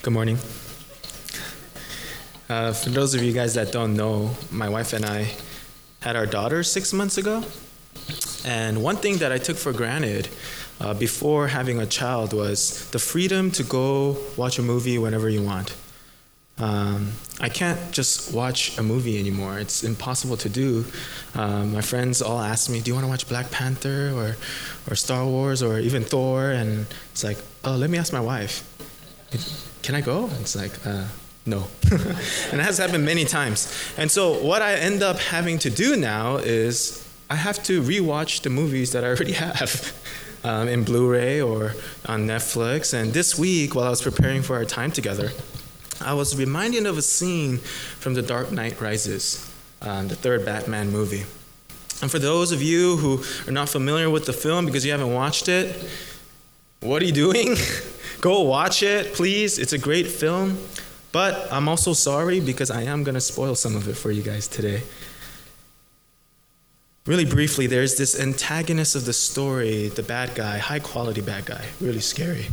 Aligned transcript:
Good 0.00 0.12
morning. 0.12 0.38
Uh, 2.48 2.72
for 2.72 2.90
those 2.90 3.14
of 3.14 3.22
you 3.22 3.32
guys 3.32 3.54
that 3.54 3.72
don't 3.72 3.96
know, 3.96 4.30
my 4.50 4.68
wife 4.68 4.92
and 4.92 5.04
I 5.04 5.32
had 6.00 6.14
our 6.14 6.24
daughter 6.24 6.62
six 6.62 6.92
months 6.92 7.18
ago. 7.18 7.42
And 8.46 8.84
one 8.84 8.96
thing 8.96 9.16
that 9.16 9.32
I 9.32 9.38
took 9.38 9.56
for 9.56 9.72
granted 9.72 10.28
uh, 10.80 10.94
before 10.94 11.48
having 11.48 11.80
a 11.80 11.86
child 11.86 12.32
was 12.32 12.88
the 12.90 13.00
freedom 13.00 13.50
to 13.50 13.64
go 13.64 14.16
watch 14.36 14.60
a 14.60 14.62
movie 14.62 14.98
whenever 14.98 15.28
you 15.28 15.42
want. 15.42 15.74
Um, 16.58 17.12
I 17.40 17.48
can't 17.48 17.90
just 17.90 18.32
watch 18.32 18.78
a 18.78 18.84
movie 18.84 19.18
anymore. 19.18 19.58
It's 19.58 19.82
impossible 19.82 20.36
to 20.38 20.48
do. 20.48 20.84
Um, 21.34 21.72
my 21.72 21.80
friends 21.82 22.22
all 22.22 22.38
ask 22.40 22.70
me, 22.70 22.80
"Do 22.80 22.90
you 22.90 22.94
want 22.94 23.04
to 23.04 23.10
watch 23.10 23.28
Black 23.28 23.50
Panther 23.50 24.12
or, 24.14 24.36
or 24.88 24.94
Star 24.94 25.24
Wars 25.26 25.60
or 25.60 25.80
even 25.80 26.04
Thor?" 26.04 26.50
And 26.50 26.86
it's 27.12 27.24
like, 27.24 27.38
"Oh, 27.64 27.76
let 27.76 27.90
me 27.90 27.98
ask 27.98 28.12
my 28.12 28.20
wife. 28.20 28.62
Can 29.82 29.94
I 29.94 30.00
go?" 30.00 30.30
It's 30.40 30.56
like, 30.56 30.72
uh, 30.86 31.04
"No." 31.46 31.68
and 31.90 32.60
it 32.60 32.64
has 32.64 32.78
happened 32.78 33.04
many 33.04 33.24
times. 33.24 33.72
And 33.96 34.10
so 34.10 34.42
what 34.42 34.62
I 34.62 34.74
end 34.74 35.02
up 35.02 35.18
having 35.18 35.58
to 35.60 35.70
do 35.70 35.96
now 35.96 36.36
is 36.36 37.06
I 37.30 37.36
have 37.36 37.62
to 37.64 37.82
rewatch 37.82 38.42
the 38.42 38.50
movies 38.50 38.92
that 38.92 39.04
I 39.04 39.08
already 39.08 39.32
have. 39.44 39.92
Um, 40.44 40.68
in 40.68 40.84
Blu-ray 40.84 41.40
or 41.40 41.74
on 42.06 42.24
Netflix. 42.28 42.94
And 42.94 43.12
this 43.12 43.36
week, 43.36 43.74
while 43.74 43.86
I 43.86 43.90
was 43.90 44.00
preparing 44.00 44.40
for 44.40 44.54
our 44.54 44.64
time 44.64 44.92
together, 44.92 45.32
I 46.00 46.14
was 46.14 46.36
reminded 46.36 46.86
of 46.86 46.96
a 46.96 47.02
scene 47.02 47.58
from 47.58 48.14
The 48.14 48.22
Dark 48.22 48.52
Knight 48.52 48.80
Rises, 48.80 49.50
um, 49.82 50.06
the 50.06 50.14
third 50.14 50.44
Batman 50.44 50.90
movie. 50.90 51.24
And 52.00 52.10
for 52.10 52.20
those 52.20 52.52
of 52.52 52.62
you 52.62 52.96
who 52.98 53.24
are 53.48 53.52
not 53.52 53.68
familiar 53.68 54.08
with 54.08 54.26
the 54.26 54.32
film 54.32 54.64
because 54.66 54.84
you 54.86 54.92
haven't 54.92 55.12
watched 55.12 55.48
it, 55.48 55.84
what 56.80 57.02
are 57.02 57.04
you 57.04 57.12
doing? 57.12 57.56
Go 58.20 58.42
watch 58.42 58.82
it, 58.82 59.14
please. 59.14 59.58
It's 59.58 59.72
a 59.72 59.78
great 59.78 60.06
film. 60.06 60.58
But 61.10 61.50
I'm 61.50 61.68
also 61.68 61.94
sorry 61.94 62.40
because 62.40 62.70
I 62.70 62.82
am 62.82 63.02
going 63.02 63.14
to 63.14 63.20
spoil 63.20 63.54
some 63.54 63.74
of 63.74 63.88
it 63.88 63.94
for 63.94 64.10
you 64.10 64.22
guys 64.22 64.46
today. 64.46 64.82
Really 67.06 67.24
briefly, 67.24 67.66
there's 67.66 67.96
this 67.96 68.20
antagonist 68.20 68.94
of 68.94 69.06
the 69.06 69.14
story, 69.14 69.88
the 69.88 70.02
bad 70.02 70.34
guy, 70.34 70.58
high 70.58 70.80
quality 70.80 71.22
bad 71.22 71.46
guy, 71.46 71.64
really 71.80 72.00
scary 72.00 72.46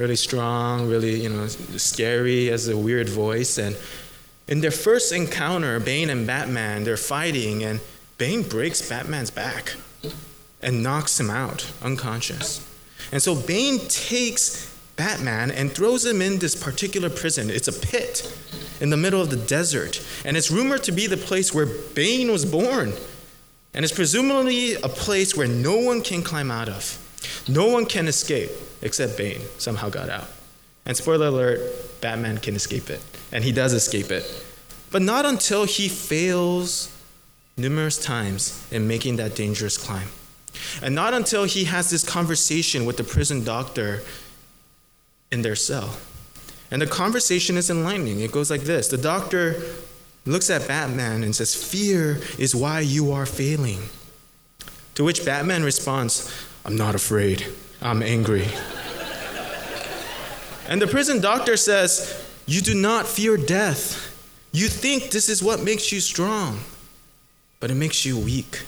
really 0.00 0.16
strong, 0.16 0.88
really, 0.88 1.20
you 1.20 1.28
know, 1.28 1.46
scary, 1.46 2.46
has 2.46 2.68
a 2.68 2.76
weird 2.76 3.08
voice. 3.08 3.58
And 3.58 3.76
in 4.48 4.62
their 4.62 4.70
first 4.70 5.12
encounter, 5.12 5.78
Bane 5.78 6.08
and 6.08 6.26
Batman, 6.26 6.84
they're 6.84 6.96
fighting, 6.96 7.62
and 7.62 7.80
Bane 8.16 8.42
breaks 8.42 8.86
Batman's 8.88 9.30
back 9.30 9.74
and 10.62 10.82
knocks 10.82 11.20
him 11.20 11.28
out 11.28 11.70
unconscious. 11.82 12.66
And 13.12 13.22
so 13.22 13.34
Bane 13.34 13.78
takes 13.88 14.69
Batman 15.00 15.50
and 15.50 15.72
throws 15.72 16.04
him 16.04 16.20
in 16.20 16.40
this 16.40 16.54
particular 16.54 17.08
prison. 17.08 17.48
It's 17.48 17.68
a 17.68 17.72
pit 17.72 18.30
in 18.82 18.90
the 18.90 18.98
middle 18.98 19.22
of 19.22 19.30
the 19.30 19.36
desert. 19.36 20.06
And 20.26 20.36
it's 20.36 20.50
rumored 20.50 20.82
to 20.82 20.92
be 20.92 21.06
the 21.06 21.16
place 21.16 21.54
where 21.54 21.64
Bane 21.94 22.30
was 22.30 22.44
born. 22.44 22.92
And 23.72 23.82
it's 23.82 23.94
presumably 23.94 24.74
a 24.74 24.90
place 24.90 25.34
where 25.34 25.48
no 25.48 25.78
one 25.78 26.02
can 26.02 26.22
climb 26.22 26.50
out 26.50 26.68
of. 26.68 26.84
No 27.48 27.66
one 27.68 27.86
can 27.86 28.08
escape 28.08 28.50
except 28.82 29.16
Bane 29.16 29.40
somehow 29.56 29.88
got 29.88 30.10
out. 30.10 30.28
And 30.84 30.94
spoiler 30.94 31.28
alert, 31.28 31.60
Batman 32.02 32.36
can 32.36 32.54
escape 32.54 32.90
it. 32.90 33.00
And 33.32 33.42
he 33.42 33.52
does 33.52 33.72
escape 33.72 34.10
it. 34.10 34.24
But 34.90 35.00
not 35.00 35.24
until 35.24 35.64
he 35.64 35.88
fails 35.88 36.94
numerous 37.56 37.96
times 37.96 38.66
in 38.70 38.86
making 38.86 39.16
that 39.16 39.34
dangerous 39.34 39.78
climb. 39.78 40.08
And 40.82 40.94
not 40.94 41.14
until 41.14 41.44
he 41.44 41.64
has 41.64 41.88
this 41.88 42.04
conversation 42.04 42.84
with 42.84 42.98
the 42.98 43.04
prison 43.04 43.44
doctor 43.44 44.02
in 45.30 45.42
their 45.42 45.56
cell. 45.56 45.96
And 46.70 46.80
the 46.80 46.86
conversation 46.86 47.56
is 47.56 47.70
enlightening. 47.70 48.20
It 48.20 48.32
goes 48.32 48.50
like 48.50 48.62
this 48.62 48.88
The 48.88 48.98
doctor 48.98 49.62
looks 50.24 50.50
at 50.50 50.68
Batman 50.68 51.22
and 51.24 51.34
says, 51.34 51.54
Fear 51.54 52.20
is 52.38 52.54
why 52.54 52.80
you 52.80 53.12
are 53.12 53.26
failing. 53.26 53.80
To 54.94 55.04
which 55.04 55.24
Batman 55.24 55.62
responds, 55.64 56.30
I'm 56.64 56.76
not 56.76 56.94
afraid. 56.94 57.46
I'm 57.80 58.02
angry. 58.02 58.46
and 60.68 60.80
the 60.80 60.86
prison 60.86 61.20
doctor 61.20 61.56
says, 61.56 62.26
You 62.46 62.60
do 62.60 62.74
not 62.74 63.06
fear 63.06 63.36
death. 63.36 64.06
You 64.52 64.68
think 64.68 65.10
this 65.10 65.28
is 65.28 65.42
what 65.42 65.62
makes 65.62 65.92
you 65.92 66.00
strong, 66.00 66.58
but 67.60 67.70
it 67.70 67.76
makes 67.76 68.04
you 68.04 68.18
weak. 68.18 68.62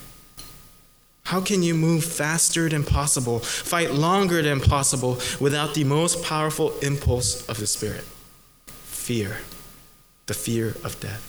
How 1.25 1.41
can 1.41 1.63
you 1.63 1.75
move 1.75 2.05
faster 2.05 2.69
than 2.69 2.85
possible, 2.85 3.39
fight 3.39 3.93
longer 3.93 4.43
than 4.43 4.61
possible 4.61 5.19
without 5.41 5.75
the 5.75 5.85
most 5.85 6.23
powerful 6.23 6.79
impulse 6.81 7.49
of 7.49 7.59
the 7.59 7.67
Spirit? 7.67 8.05
Fear, 8.67 9.39
the 10.27 10.35
fear 10.35 10.77
of 10.85 10.99
death. 11.01 11.29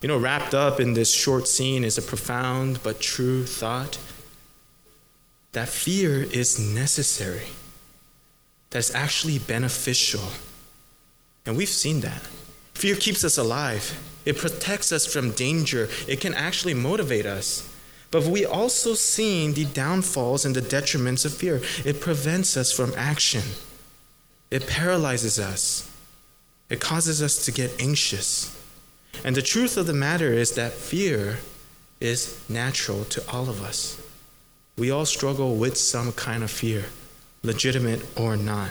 You 0.00 0.08
know, 0.08 0.18
wrapped 0.18 0.54
up 0.54 0.78
in 0.78 0.94
this 0.94 1.12
short 1.12 1.48
scene 1.48 1.82
is 1.82 1.98
a 1.98 2.02
profound 2.02 2.80
but 2.82 3.00
true 3.00 3.44
thought 3.44 3.98
that 5.52 5.68
fear 5.68 6.22
is 6.22 6.58
necessary, 6.58 7.48
that's 8.70 8.94
actually 8.94 9.38
beneficial. 9.38 10.28
And 11.46 11.56
we've 11.56 11.68
seen 11.68 12.00
that. 12.00 12.20
Fear 12.74 12.96
keeps 12.96 13.24
us 13.24 13.38
alive, 13.38 13.98
it 14.24 14.38
protects 14.38 14.92
us 14.92 15.06
from 15.06 15.32
danger, 15.32 15.88
it 16.06 16.20
can 16.20 16.34
actually 16.34 16.74
motivate 16.74 17.26
us. 17.26 17.67
But 18.10 18.24
we 18.24 18.44
also 18.46 18.94
seen 18.94 19.54
the 19.54 19.66
downfalls 19.66 20.44
and 20.44 20.54
the 20.54 20.62
detriments 20.62 21.26
of 21.26 21.34
fear. 21.34 21.60
It 21.84 22.00
prevents 22.00 22.56
us 22.56 22.72
from 22.72 22.92
action. 22.96 23.42
It 24.50 24.66
paralyzes 24.66 25.38
us. 25.38 25.90
It 26.70 26.80
causes 26.80 27.22
us 27.22 27.44
to 27.44 27.52
get 27.52 27.80
anxious. 27.80 28.54
And 29.24 29.36
the 29.36 29.42
truth 29.42 29.76
of 29.76 29.86
the 29.86 29.92
matter 29.92 30.32
is 30.32 30.52
that 30.52 30.72
fear 30.72 31.38
is 32.00 32.38
natural 32.48 33.04
to 33.06 33.30
all 33.30 33.48
of 33.48 33.62
us. 33.62 34.00
We 34.76 34.90
all 34.90 35.06
struggle 35.06 35.56
with 35.56 35.76
some 35.76 36.12
kind 36.12 36.42
of 36.44 36.50
fear, 36.50 36.86
legitimate 37.42 38.06
or 38.16 38.36
not. 38.36 38.70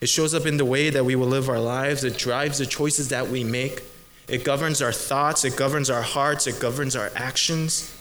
It 0.00 0.08
shows 0.08 0.32
up 0.32 0.46
in 0.46 0.58
the 0.58 0.64
way 0.64 0.90
that 0.90 1.04
we 1.04 1.16
will 1.16 1.26
live 1.26 1.48
our 1.48 1.58
lives, 1.58 2.04
it 2.04 2.16
drives 2.16 2.58
the 2.58 2.66
choices 2.66 3.08
that 3.08 3.28
we 3.28 3.42
make, 3.42 3.82
it 4.28 4.44
governs 4.44 4.80
our 4.80 4.92
thoughts, 4.92 5.44
it 5.44 5.56
governs 5.56 5.90
our 5.90 6.02
hearts, 6.02 6.46
it 6.46 6.60
governs 6.60 6.94
our 6.94 7.10
actions. 7.16 7.92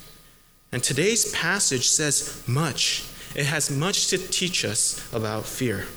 And 0.78 0.84
today's 0.84 1.32
passage 1.32 1.90
says 1.90 2.44
much. 2.48 3.04
It 3.36 3.48
has 3.48 3.72
much 3.72 4.10
to 4.10 4.20
teach 4.20 4.64
us 4.64 5.12
about 5.12 5.48
fear. 5.48 5.88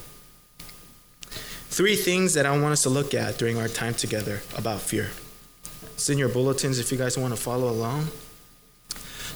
Three 1.68 1.96
things 1.96 2.32
that 2.32 2.46
I 2.46 2.58
want 2.58 2.72
us 2.72 2.84
to 2.84 2.88
look 2.88 3.12
at 3.12 3.36
during 3.36 3.58
our 3.58 3.68
time 3.68 3.92
together 3.92 4.40
about 4.56 4.80
fear. 4.80 5.10
It's 5.92 6.08
in 6.08 6.16
your 6.16 6.30
bulletins 6.30 6.78
if 6.78 6.90
you 6.90 6.96
guys 6.96 7.18
want 7.18 7.36
to 7.36 7.38
follow 7.38 7.68
along. 7.68 8.08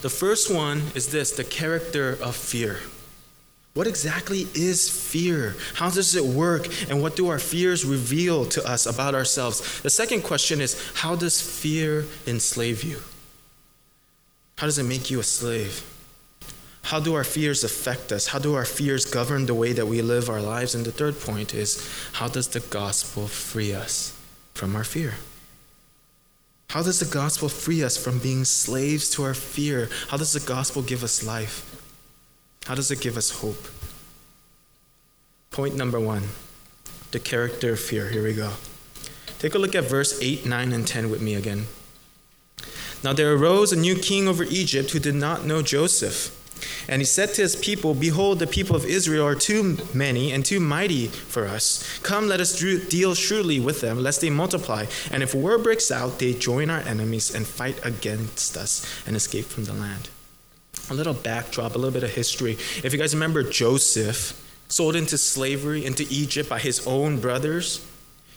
The 0.01 0.09
first 0.09 0.51
one 0.51 0.79
is 0.95 1.09
this 1.09 1.33
the 1.33 1.45
character 1.45 2.17
of 2.23 2.35
fear. 2.35 2.79
What 3.75 3.87
exactly 3.87 4.47
is 4.55 4.89
fear? 4.89 5.57
How 5.75 5.91
does 5.91 6.17
it 6.17 6.25
work? 6.25 6.69
And 6.89 7.03
what 7.03 7.17
do 7.17 7.29
our 7.29 7.39
fears 7.39 7.85
reveal 7.85 8.47
to 8.47 8.67
us 8.67 8.87
about 8.87 9.15
ourselves? 9.15 9.83
The 9.83 9.91
second 9.91 10.23
question 10.23 10.63
is 10.63 10.83
how 10.95 11.17
does 11.17 11.39
fear 11.39 12.07
enslave 12.27 12.83
you? 12.83 13.03
How 14.57 14.67
does 14.67 14.79
it 14.79 14.85
make 14.85 15.11
you 15.11 15.21
a 15.21 15.25
slave? 15.25 15.91
How 16.83 17.01
do 17.01 17.15
our 17.15 17.25
fears 17.25 17.65
affect 17.65 18.13
us? 18.13 18.29
How 18.29 18.39
do 18.39 18.55
our 18.55 18.65
fears 18.65 19.07
govern 19.07 19.47
the 19.47 19.55
way 19.55 19.73
that 19.73 19.87
we 19.87 20.03
live 20.03 20.29
our 20.29 20.43
lives? 20.43 20.75
And 20.75 20.85
the 20.85 20.93
third 20.93 21.19
point 21.19 21.55
is 21.55 21.89
how 22.13 22.29
does 22.29 22.49
the 22.49 22.61
gospel 22.61 23.27
free 23.27 23.73
us 23.73 24.17
from 24.53 24.77
our 24.77 24.85
fear? 24.85 25.15
How 26.71 26.83
does 26.83 27.01
the 27.01 27.07
gospel 27.07 27.49
free 27.49 27.83
us 27.83 27.97
from 27.97 28.19
being 28.19 28.45
slaves 28.45 29.09
to 29.11 29.23
our 29.23 29.35
fear? 29.35 29.89
How 30.09 30.17
does 30.17 30.33
the 30.33 30.41
gospel 30.41 30.83
give 30.83 31.03
us 31.03 31.25
life? 31.25 31.71
How 32.67 32.75
does 32.75 32.91
it 32.91 33.01
give 33.01 33.17
us 33.17 33.31
hope? 33.31 33.69
Point 35.51 35.75
number 35.77 36.01
one 36.01 36.25
the 37.13 37.21
character 37.21 37.75
of 37.75 37.81
fear. 37.81 38.09
Here 38.09 38.25
we 38.25 38.35
go. 38.35 38.51
Take 39.39 39.55
a 39.55 39.59
look 39.59 39.77
at 39.77 39.85
verse 39.85 40.21
8, 40.21 40.45
9, 40.45 40.73
and 40.73 40.85
10 40.85 41.11
with 41.11 41.23
me 41.23 41.37
again. 41.37 41.67
Now 43.05 43.13
there 43.13 43.35
arose 43.35 43.71
a 43.71 43.77
new 43.77 43.97
king 43.97 44.27
over 44.27 44.45
Egypt 44.45 44.91
who 44.93 44.99
did 44.99 45.15
not 45.15 45.45
know 45.45 45.61
Joseph. 45.61 46.41
And 46.89 47.03
he 47.03 47.05
said 47.05 47.35
to 47.35 47.43
his 47.43 47.55
people, 47.55 47.93
Behold, 47.93 48.39
the 48.39 48.47
people 48.47 48.75
of 48.75 48.87
Israel 48.87 49.27
are 49.27 49.35
too 49.35 49.77
many 49.93 50.33
and 50.33 50.43
too 50.43 50.59
mighty 50.59 51.09
for 51.09 51.47
us. 51.47 51.99
Come, 52.03 52.29
let 52.29 52.41
us 52.41 52.59
deal 52.59 53.15
shrewdly 53.15 53.61
with 53.61 53.83
them, 53.83 54.03
lest 54.03 54.23
they 54.23 54.31
multiply. 54.31 54.87
And 55.11 55.23
if 55.23 55.35
war 55.35 55.59
breaks 55.59 55.91
out, 55.91 56.19
they 56.19 56.33
join 56.33 56.71
our 56.71 56.81
enemies 56.81 57.35
and 57.35 57.47
fight 57.47 57.79
against 57.85 58.57
us 58.57 58.87
and 59.07 59.15
escape 59.15 59.45
from 59.45 59.65
the 59.65 59.75
land. 59.75 60.09
A 60.89 60.95
little 60.95 61.15
backdrop, 61.15 61.75
a 61.75 61.79
little 61.79 61.93
bit 61.93 62.05
of 62.05 62.15
history. 62.15 62.53
If 62.83 62.95
you 62.95 62.99
guys 62.99 63.15
remember 63.15 63.43
Joseph, 63.43 64.41
sold 64.69 64.97
into 64.97 65.19
slavery 65.19 65.85
into 65.85 66.07
Egypt 66.09 66.49
by 66.49 66.59
his 66.59 66.87
own 66.87 67.21
brothers. 67.21 67.85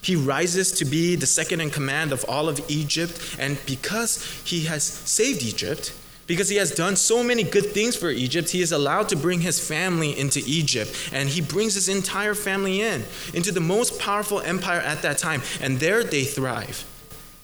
He 0.02 0.16
rises 0.16 0.72
to 0.74 0.86
be 0.86 1.16
the 1.16 1.26
second 1.26 1.62
in 1.62 1.70
command 1.70 2.12
of 2.12 2.24
all 2.30 2.48
of 2.48 2.60
Egypt, 2.70 3.36
and 3.40 3.58
because 3.66 4.24
he 4.46 4.66
has 4.66 4.84
saved 4.84 5.44
Egypt, 5.44 5.92
Because 6.28 6.50
he 6.50 6.58
has 6.58 6.76
done 6.76 6.98
so 6.98 7.24
many 7.24 7.44
good 7.44 7.68
things 7.68 7.96
for 7.96 8.10
Egypt, 8.10 8.50
he 8.50 8.62
is 8.62 8.74
allowed 8.74 9.08
to 9.10 9.16
bring 9.16 9.40
his 9.40 9.66
family 9.66 10.18
into 10.20 10.44
Egypt. 10.46 11.10
And 11.14 11.30
he 11.30 11.40
brings 11.40 11.74
his 11.74 11.88
entire 11.88 12.36
family 12.36 12.82
in, 12.82 13.06
into 13.34 13.54
the 13.54 13.62
most 13.62 13.98
powerful 13.98 14.42
empire 14.42 14.82
at 14.82 15.02
that 15.04 15.18
time. 15.18 15.42
And 15.62 15.80
there 15.80 16.04
they 16.04 16.26
thrive. 16.26 16.84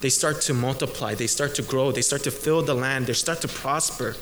They 0.01 0.09
start 0.09 0.41
to 0.41 0.53
multiply, 0.53 1.15
they 1.15 1.27
start 1.27 1.55
to 1.55 1.61
grow, 1.61 1.93
they 1.93 2.01
start 2.01 2.23
to 2.23 2.31
fill 2.31 2.61
the 2.61 2.75
land, 2.75 3.07
they 3.07 3.13
start 3.13 3.39
to 3.41 3.47
prosper. 3.47 4.17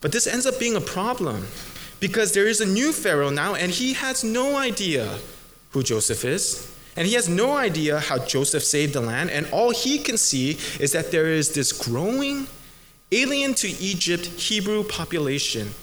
But 0.00 0.12
this 0.12 0.28
ends 0.28 0.46
up 0.46 0.60
being 0.60 0.76
a 0.76 0.80
problem 0.80 1.48
because 1.98 2.32
there 2.32 2.46
is 2.46 2.60
a 2.60 2.66
new 2.66 2.92
Pharaoh 2.92 3.30
now, 3.30 3.56
and 3.56 3.72
he 3.72 3.94
has 3.94 4.22
no 4.22 4.56
idea 4.56 5.18
who 5.72 5.82
Joseph 5.82 6.24
is. 6.24 6.72
And 6.98 7.06
he 7.06 7.14
has 7.14 7.28
no 7.28 7.56
idea 7.56 8.00
how 8.00 8.18
Joseph 8.18 8.64
saved 8.64 8.92
the 8.92 9.00
land. 9.00 9.30
And 9.30 9.46
all 9.52 9.70
he 9.70 10.00
can 10.00 10.18
see 10.18 10.58
is 10.80 10.90
that 10.92 11.12
there 11.12 11.28
is 11.28 11.54
this 11.54 11.70
growing 11.70 12.48
alien 13.12 13.54
to 13.54 13.68
Egypt 13.68 14.26
Hebrew 14.26 14.82
population. 14.82 15.74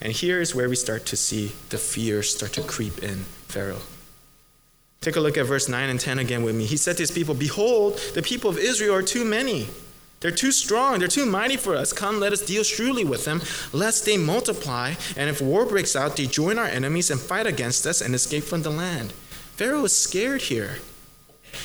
And 0.00 0.12
here 0.12 0.40
is 0.40 0.54
where 0.54 0.68
we 0.68 0.76
start 0.76 1.04
to 1.06 1.16
see 1.16 1.50
the 1.70 1.78
fear 1.78 2.22
start 2.22 2.52
to 2.52 2.62
creep 2.62 3.02
in 3.02 3.24
Pharaoh. 3.48 3.82
Take 5.00 5.16
a 5.16 5.20
look 5.20 5.36
at 5.36 5.46
verse 5.46 5.68
9 5.68 5.90
and 5.90 5.98
10 5.98 6.20
again 6.20 6.44
with 6.44 6.54
me. 6.54 6.64
He 6.64 6.76
said 6.76 6.96
to 6.98 7.02
his 7.02 7.10
people, 7.10 7.34
Behold, 7.34 7.98
the 8.14 8.22
people 8.22 8.48
of 8.48 8.58
Israel 8.58 8.94
are 8.94 9.02
too 9.02 9.24
many. 9.24 9.66
They're 10.20 10.30
too 10.30 10.52
strong. 10.52 11.00
They're 11.00 11.08
too 11.08 11.26
mighty 11.26 11.56
for 11.56 11.74
us. 11.74 11.92
Come, 11.92 12.20
let 12.20 12.32
us 12.32 12.46
deal 12.46 12.62
shrewdly 12.62 13.04
with 13.04 13.24
them, 13.24 13.42
lest 13.72 14.04
they 14.04 14.16
multiply. 14.16 14.94
And 15.16 15.28
if 15.28 15.40
war 15.40 15.66
breaks 15.66 15.96
out, 15.96 16.16
they 16.16 16.26
join 16.26 16.56
our 16.56 16.66
enemies 16.66 17.10
and 17.10 17.20
fight 17.20 17.48
against 17.48 17.84
us 17.84 18.00
and 18.00 18.14
escape 18.14 18.44
from 18.44 18.62
the 18.62 18.70
land. 18.70 19.12
Pharaoh 19.56 19.84
is 19.84 19.96
scared 19.96 20.42
here. 20.42 20.78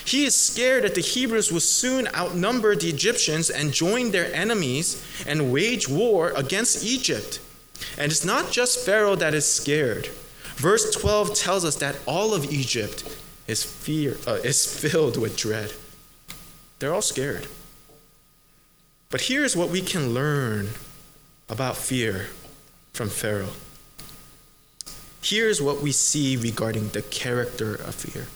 He 0.06 0.24
is 0.24 0.34
scared 0.34 0.86
that 0.86 0.96
the 0.96 1.02
Hebrews 1.02 1.52
will 1.52 1.60
soon 1.60 2.08
outnumber 2.16 2.76
the 2.76 2.88
Egyptians 2.88 3.50
and 3.50 3.74
join 3.74 4.12
their 4.12 4.34
enemies 4.34 5.06
and 5.28 5.52
wage 5.52 5.90
war 5.90 6.32
against 6.38 6.86
Egypt. 6.86 7.42
And 7.98 8.10
it's 8.12 8.24
not 8.24 8.52
just 8.52 8.86
Pharaoh 8.86 9.16
that 9.16 9.34
is 9.34 9.46
scared. 9.46 10.08
Verse 10.56 10.94
12 10.96 11.36
tells 11.36 11.66
us 11.66 11.76
that 11.78 12.00
all 12.06 12.34
of 12.34 12.52
Egypt 12.52 13.04
is 13.48 13.64
fear 13.64 14.18
uh, 14.26 14.36
is 14.36 14.66
filled 14.66 15.18
with 15.18 15.36
dread. 15.36 15.74
They're 16.80 16.94
all 16.94 17.02
scared. 17.02 17.48
But 19.10 19.22
here's 19.22 19.58
what 19.58 19.70
we 19.70 19.82
can 19.82 20.14
learn 20.14 20.70
about 21.50 21.76
fear 21.76 22.28
from 22.94 23.10
Pharaoh. 23.10 23.54
Here's 25.22 25.62
what 25.62 25.82
we 25.82 25.92
see 25.92 26.36
regarding 26.36 26.90
the 26.90 27.04
character 27.04 27.76
of 27.76 27.96
fear. 27.96 28.28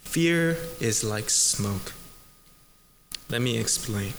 Fear 0.00 0.56
is 0.80 1.04
like 1.04 1.30
smoke. 1.30 1.92
Let 3.28 3.42
me 3.42 3.58
explain. 3.58 4.14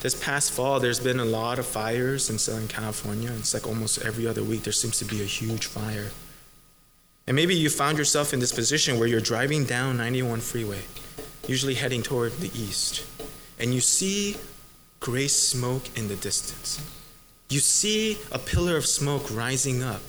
This 0.00 0.14
past 0.14 0.52
fall, 0.52 0.80
there's 0.80 1.00
been 1.00 1.20
a 1.20 1.24
lot 1.24 1.58
of 1.58 1.66
fires 1.66 2.30
in 2.30 2.38
Southern 2.38 2.68
California. 2.68 3.30
It's 3.38 3.52
like 3.54 3.66
almost 3.66 4.02
every 4.02 4.26
other 4.26 4.42
week, 4.42 4.62
there 4.62 4.72
seems 4.72 4.98
to 4.98 5.04
be 5.04 5.22
a 5.22 5.26
huge 5.26 5.66
fire. 5.66 6.10
And 7.26 7.36
maybe 7.36 7.54
you 7.54 7.70
found 7.70 7.98
yourself 7.98 8.32
in 8.32 8.40
this 8.40 8.52
position 8.52 8.98
where 8.98 9.08
you're 9.08 9.20
driving 9.20 9.64
down 9.64 9.98
91 9.98 10.40
freeway, 10.40 10.82
usually 11.46 11.74
heading 11.74 12.02
toward 12.02 12.32
the 12.38 12.48
east, 12.48 13.06
and 13.58 13.74
you 13.74 13.80
see 13.80 14.36
gray 15.00 15.28
smoke 15.28 15.96
in 15.96 16.08
the 16.08 16.16
distance. 16.16 16.80
You 17.50 17.58
see 17.58 18.16
a 18.30 18.38
pillar 18.38 18.76
of 18.76 18.86
smoke 18.86 19.26
rising 19.30 19.82
up. 19.82 20.02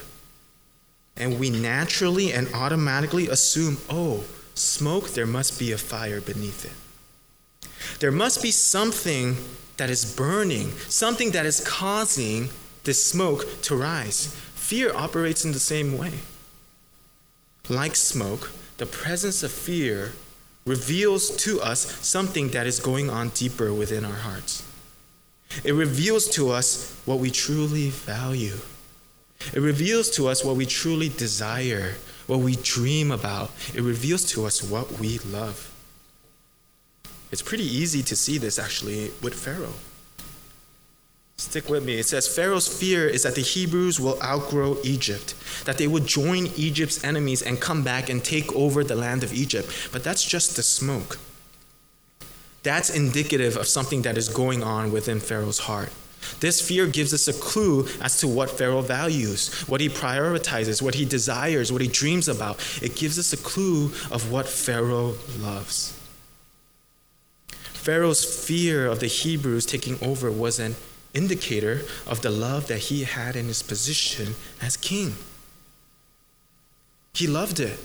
And 1.17 1.39
we 1.39 1.49
naturally 1.49 2.31
and 2.31 2.47
automatically 2.53 3.27
assume, 3.27 3.77
oh, 3.89 4.23
smoke, 4.53 5.09
there 5.09 5.25
must 5.25 5.59
be 5.59 5.71
a 5.71 5.77
fire 5.77 6.21
beneath 6.21 6.63
it. 6.65 7.99
There 7.99 8.11
must 8.11 8.41
be 8.41 8.51
something 8.51 9.35
that 9.77 9.89
is 9.89 10.15
burning, 10.15 10.71
something 10.88 11.31
that 11.31 11.45
is 11.45 11.59
causing 11.67 12.49
this 12.83 13.03
smoke 13.03 13.61
to 13.63 13.75
rise. 13.75 14.27
Fear 14.55 14.95
operates 14.95 15.44
in 15.44 15.51
the 15.51 15.59
same 15.59 15.97
way. 15.97 16.13
Like 17.69 17.95
smoke, 17.95 18.51
the 18.77 18.85
presence 18.85 19.41
of 19.44 19.51
fear 19.51 20.13
reveals 20.65 21.29
to 21.37 21.59
us 21.61 21.79
something 22.05 22.49
that 22.49 22.67
is 22.67 22.79
going 22.79 23.09
on 23.09 23.29
deeper 23.29 23.73
within 23.73 24.05
our 24.05 24.11
hearts. 24.11 24.63
It 25.63 25.74
reveals 25.74 26.27
to 26.30 26.50
us 26.50 26.95
what 27.06 27.19
we 27.19 27.31
truly 27.31 27.89
value. 27.89 28.57
It 29.53 29.59
reveals 29.59 30.09
to 30.12 30.27
us 30.27 30.44
what 30.44 30.56
we 30.56 30.65
truly 30.65 31.09
desire, 31.09 31.95
what 32.27 32.39
we 32.39 32.56
dream 32.57 33.12
about. 33.12 33.51
It 33.74 33.81
reveals 33.81 34.25
to 34.31 34.45
us 34.45 34.63
what 34.63 35.00
we 35.00 35.19
love. 35.19 35.71
It's 37.31 37.42
pretty 37.42 37.65
easy 37.65 38.03
to 38.03 38.15
see 38.15 38.38
this 38.38 38.59
actually 38.59 39.12
with 39.21 39.33
Pharaoh. 39.33 39.74
Stick 41.38 41.69
with 41.69 41.83
me. 41.83 41.97
It 41.97 42.06
says 42.06 42.27
Pharaoh's 42.27 42.68
fear 42.68 43.07
is 43.07 43.24
that 43.24 43.33
the 43.33 43.42
Hebrews 43.42 44.00
will 44.00 44.21
outgrow 44.21 44.77
Egypt, 44.83 45.33
that 45.65 45.80
they 45.80 45.88
would 45.88 46.06
join 46.06 46.47
Egypt's 46.56 47.04
enemies 47.04 47.42
and 47.42 47.59
come 47.59 47.83
back 47.83 48.09
and 48.09 48.24
take 48.24 48.54
over 48.54 48.83
the 48.83 48.95
land 48.95 49.24
of 49.24 49.33
Egypt. 49.33 49.89
But 49.92 50.04
that's 50.04 50.24
just 50.24 50.56
the 50.56 50.62
smoke. 50.62 51.18
That's 52.63 52.89
indicative 52.89 53.57
of 53.57 53.67
something 53.67 54.03
that 54.03 54.17
is 54.17 54.29
going 54.29 54.63
on 54.63 54.91
within 54.91 55.19
Pharaoh's 55.19 55.59
heart. 55.59 55.91
This 56.39 56.61
fear 56.61 56.85
gives 56.85 57.13
us 57.13 57.27
a 57.27 57.33
clue 57.33 57.87
as 57.99 58.19
to 58.19 58.27
what 58.27 58.49
Pharaoh 58.49 58.81
values, 58.81 59.67
what 59.67 59.81
he 59.81 59.89
prioritizes, 59.89 60.81
what 60.81 60.95
he 60.95 61.05
desires, 61.05 61.71
what 61.71 61.81
he 61.81 61.87
dreams 61.87 62.27
about. 62.27 62.59
It 62.81 62.95
gives 62.95 63.17
us 63.17 63.33
a 63.33 63.37
clue 63.37 63.85
of 64.11 64.31
what 64.31 64.47
Pharaoh 64.47 65.15
loves. 65.39 65.97
Pharaoh's 67.73 68.23
fear 68.23 68.85
of 68.85 68.99
the 68.99 69.07
Hebrews 69.07 69.65
taking 69.65 69.97
over 70.03 70.31
was 70.31 70.59
an 70.59 70.75
indicator 71.15 71.81
of 72.05 72.21
the 72.21 72.29
love 72.29 72.67
that 72.67 72.77
he 72.77 73.03
had 73.03 73.35
in 73.35 73.47
his 73.47 73.63
position 73.63 74.35
as 74.61 74.77
king. 74.77 75.15
He 77.13 77.25
loved 77.25 77.59
it. 77.59 77.79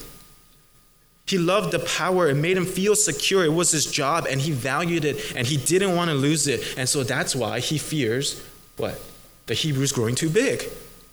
He 1.26 1.38
loved 1.38 1.73
the 1.73 1.81
power. 1.81 2.28
It 2.28 2.37
made 2.37 2.56
him 2.56 2.67
feel 2.67 2.94
secure. 2.94 3.44
It 3.44 3.52
was 3.52 3.73
his 3.73 3.87
job, 3.87 4.26
and 4.31 4.40
he 4.40 4.52
valued 4.52 5.05
it, 5.05 5.34
and 5.34 5.46
he 5.46 5.56
didn't 5.56 5.96
want 5.96 6.11
to 6.11 6.14
lose 6.14 6.46
it. 6.46 6.76
And 6.78 6.88
so 6.88 7.02
that's 7.02 7.34
why 7.34 7.61
he 7.61 7.78
fears 7.78 8.43
what? 8.76 9.00
The 9.46 9.55
Hebrews 9.55 9.93
growing 9.93 10.14
too 10.14 10.31
big. 10.31 10.64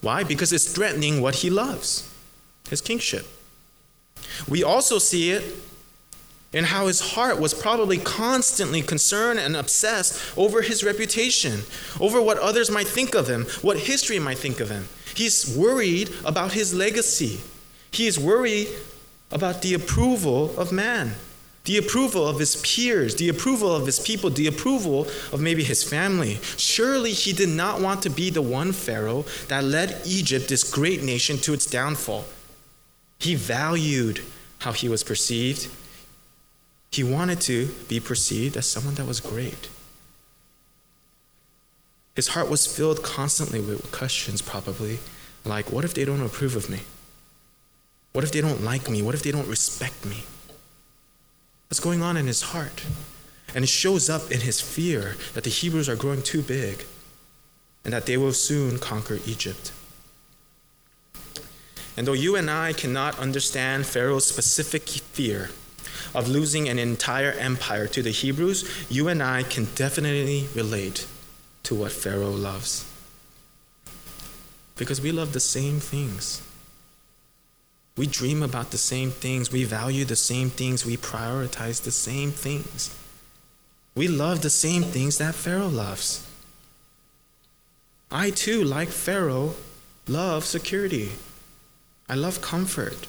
Why? 0.01 0.23
Because 0.23 0.53
it's 0.53 0.71
threatening 0.71 1.21
what 1.21 1.35
he 1.35 1.49
loves 1.49 2.09
his 2.69 2.81
kingship. 2.81 3.25
We 4.47 4.63
also 4.63 4.97
see 4.99 5.31
it 5.31 5.43
in 6.51 6.65
how 6.65 6.87
his 6.87 7.13
heart 7.13 7.39
was 7.39 7.53
probably 7.53 7.97
constantly 7.97 8.81
concerned 8.81 9.39
and 9.39 9.55
obsessed 9.55 10.37
over 10.37 10.61
his 10.61 10.83
reputation, 10.83 11.61
over 11.99 12.21
what 12.21 12.37
others 12.37 12.69
might 12.69 12.87
think 12.87 13.15
of 13.15 13.27
him, 13.27 13.45
what 13.61 13.77
history 13.77 14.19
might 14.19 14.37
think 14.37 14.59
of 14.59 14.69
him. 14.69 14.87
He's 15.15 15.55
worried 15.57 16.11
about 16.23 16.53
his 16.53 16.73
legacy. 16.73 17.41
He 17.91 18.07
is 18.07 18.19
worried 18.19 18.67
about 19.33 19.61
the 19.61 19.73
approval 19.73 20.57
of 20.57 20.71
man, 20.71 21.15
the 21.65 21.77
approval 21.77 22.27
of 22.27 22.39
his 22.39 22.55
peers, 22.57 23.15
the 23.15 23.29
approval 23.29 23.75
of 23.75 23.85
his 23.85 23.99
people, 23.99 24.29
the 24.29 24.47
approval 24.47 25.07
of 25.31 25.41
maybe 25.41 25.63
his 25.63 25.83
family. 25.83 26.39
Surely 26.57 27.11
he 27.11 27.33
did 27.33 27.49
not 27.49 27.81
want 27.81 28.01
to 28.03 28.09
be 28.09 28.29
the 28.29 28.41
one 28.41 28.71
Pharaoh 28.71 29.25
that 29.47 29.63
led 29.63 30.01
Egypt, 30.05 30.49
this 30.49 30.69
great 30.69 31.03
nation, 31.03 31.37
to 31.37 31.53
its 31.53 31.65
downfall. 31.65 32.25
He 33.19 33.35
valued 33.35 34.21
how 34.59 34.71
he 34.71 34.87
was 34.87 35.03
perceived. 35.03 35.69
He 36.91 37.03
wanted 37.03 37.41
to 37.41 37.67
be 37.87 37.99
perceived 37.99 38.55
as 38.55 38.69
someone 38.69 38.95
that 38.95 39.07
was 39.07 39.19
great. 39.19 39.69
His 42.15 42.29
heart 42.29 42.49
was 42.49 42.67
filled 42.67 43.01
constantly 43.01 43.59
with 43.59 43.91
questions, 43.91 44.41
probably, 44.41 44.99
like, 45.43 45.71
what 45.71 45.83
if 45.83 45.95
they 45.95 46.05
don't 46.05 46.21
approve 46.21 46.55
of 46.55 46.69
me? 46.69 46.81
What 48.13 48.23
if 48.23 48.31
they 48.31 48.41
don't 48.41 48.63
like 48.63 48.89
me? 48.89 49.01
What 49.01 49.15
if 49.15 49.23
they 49.23 49.31
don't 49.31 49.47
respect 49.47 50.05
me? 50.05 50.23
What's 51.67 51.79
going 51.79 52.03
on 52.03 52.15
in 52.15 52.27
his 52.27 52.43
heart? 52.43 52.85
And 53.55 53.63
it 53.63 53.69
shows 53.69 54.09
up 54.09 54.31
in 54.31 54.41
his 54.41 54.61
fear 54.61 55.15
that 55.33 55.43
the 55.43 55.49
Hebrews 55.49 55.89
are 55.89 55.95
growing 55.95 56.21
too 56.21 56.43
big 56.43 56.85
and 57.83 57.93
that 57.93 58.05
they 58.05 58.17
will 58.17 58.33
soon 58.33 58.77
conquer 58.77 59.19
Egypt. 59.25 59.71
And 61.97 62.07
though 62.07 62.13
you 62.13 62.35
and 62.35 62.49
I 62.49 62.73
cannot 62.73 63.17
understand 63.19 63.85
Pharaoh's 63.85 64.25
specific 64.25 64.87
fear 64.87 65.49
of 66.13 66.27
losing 66.29 66.69
an 66.69 66.79
entire 66.79 67.31
empire 67.31 67.87
to 67.87 68.03
the 68.03 68.11
Hebrews, 68.11 68.87
you 68.89 69.07
and 69.07 69.21
I 69.21 69.43
can 69.43 69.65
definitely 69.75 70.47
relate 70.55 71.07
to 71.63 71.75
what 71.75 71.91
Pharaoh 71.91 72.29
loves. 72.29 72.89
Because 74.75 75.01
we 75.01 75.11
love 75.11 75.33
the 75.33 75.39
same 75.39 75.79
things. 75.79 76.41
We 77.95 78.07
dream 78.07 78.41
about 78.41 78.71
the 78.71 78.77
same 78.77 79.11
things. 79.11 79.51
We 79.51 79.63
value 79.63 80.05
the 80.05 80.15
same 80.15 80.49
things. 80.49 80.85
We 80.85 80.97
prioritize 80.97 81.83
the 81.83 81.91
same 81.91 82.31
things. 82.31 82.95
We 83.95 84.07
love 84.07 84.41
the 84.41 84.49
same 84.49 84.83
things 84.83 85.19
that 85.19 85.35
Pharaoh 85.35 85.67
loves. 85.67 86.27
I 88.11 88.31
too, 88.31 88.63
like 88.63 88.89
Pharaoh, 88.89 89.55
love 90.07 90.43
security. 90.45 91.11
I 92.09 92.15
love 92.15 92.41
comfort. 92.41 93.07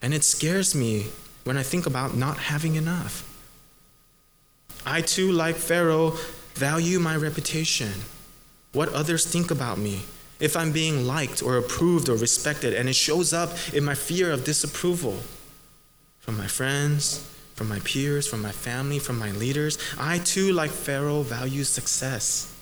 And 0.00 0.12
it 0.12 0.24
scares 0.24 0.74
me 0.74 1.06
when 1.44 1.56
I 1.56 1.62
think 1.62 1.86
about 1.86 2.16
not 2.16 2.38
having 2.38 2.74
enough. 2.74 3.28
I 4.84 5.00
too, 5.00 5.30
like 5.30 5.54
Pharaoh, 5.56 6.16
value 6.54 6.98
my 6.98 7.16
reputation, 7.16 7.92
what 8.72 8.92
others 8.92 9.24
think 9.24 9.50
about 9.50 9.78
me, 9.78 10.02
if 10.42 10.56
I'm 10.56 10.72
being 10.72 11.06
liked 11.06 11.42
or 11.42 11.56
approved 11.56 12.08
or 12.08 12.16
respected, 12.16 12.74
and 12.74 12.88
it 12.88 12.94
shows 12.94 13.32
up 13.32 13.50
in 13.72 13.84
my 13.84 13.94
fear 13.94 14.32
of 14.32 14.44
disapproval 14.44 15.20
from 16.18 16.36
my 16.36 16.48
friends, 16.48 17.26
from 17.54 17.68
my 17.68 17.78
peers, 17.80 18.26
from 18.26 18.42
my 18.42 18.50
family, 18.50 18.98
from 18.98 19.18
my 19.18 19.30
leaders. 19.30 19.78
I 19.96 20.18
too, 20.18 20.52
like 20.52 20.72
Pharaoh, 20.72 21.22
value 21.22 21.62
success. 21.62 22.52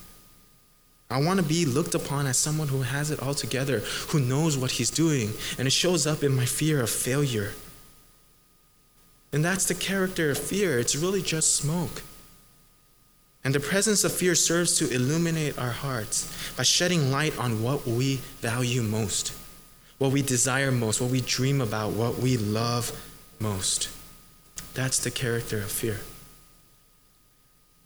I 1.09 1.21
want 1.21 1.39
to 1.39 1.45
be 1.45 1.65
looked 1.65 1.95
upon 1.95 2.27
as 2.27 2.37
someone 2.37 2.67
who 2.67 2.83
has 2.83 3.09
it 3.09 3.21
all 3.21 3.33
together, 3.33 3.79
who 4.09 4.19
knows 4.19 4.57
what 4.57 4.71
he's 4.71 4.91
doing, 4.91 5.31
and 5.57 5.67
it 5.67 5.71
shows 5.71 6.05
up 6.05 6.23
in 6.23 6.35
my 6.35 6.45
fear 6.45 6.81
of 6.81 6.89
failure. 6.89 7.53
And 9.33 9.43
that's 9.43 9.65
the 9.65 9.75
character 9.75 10.29
of 10.29 10.37
fear. 10.37 10.77
It's 10.77 10.95
really 10.95 11.21
just 11.21 11.55
smoke. 11.55 12.03
And 13.43 13.55
the 13.55 13.59
presence 13.59 14.03
of 14.03 14.11
fear 14.11 14.35
serves 14.35 14.77
to 14.77 14.89
illuminate 14.93 15.57
our 15.57 15.71
hearts 15.71 16.31
by 16.55 16.63
shedding 16.63 17.11
light 17.11 17.37
on 17.39 17.63
what 17.63 17.87
we 17.87 18.17
value 18.39 18.83
most, 18.83 19.33
what 19.97 20.11
we 20.11 20.21
desire 20.21 20.71
most, 20.71 21.01
what 21.01 21.09
we 21.09 21.21
dream 21.21 21.59
about, 21.59 21.93
what 21.93 22.19
we 22.19 22.37
love 22.37 22.91
most. 23.39 23.89
That's 24.73 24.99
the 24.99 25.11
character 25.11 25.57
of 25.57 25.71
fear. 25.71 26.01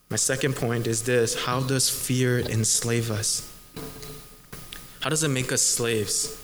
My 0.09 0.17
second 0.17 0.55
point 0.55 0.87
is 0.87 1.03
this 1.03 1.45
how 1.45 1.61
does 1.61 1.89
fear 1.89 2.39
enslave 2.39 3.09
us? 3.09 3.51
How 4.99 5.09
does 5.09 5.23
it 5.23 5.29
make 5.29 5.51
us 5.51 5.61
slaves? 5.61 6.41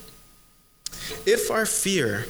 If 1.26 1.52
our 1.52 1.66
fear 1.66 2.28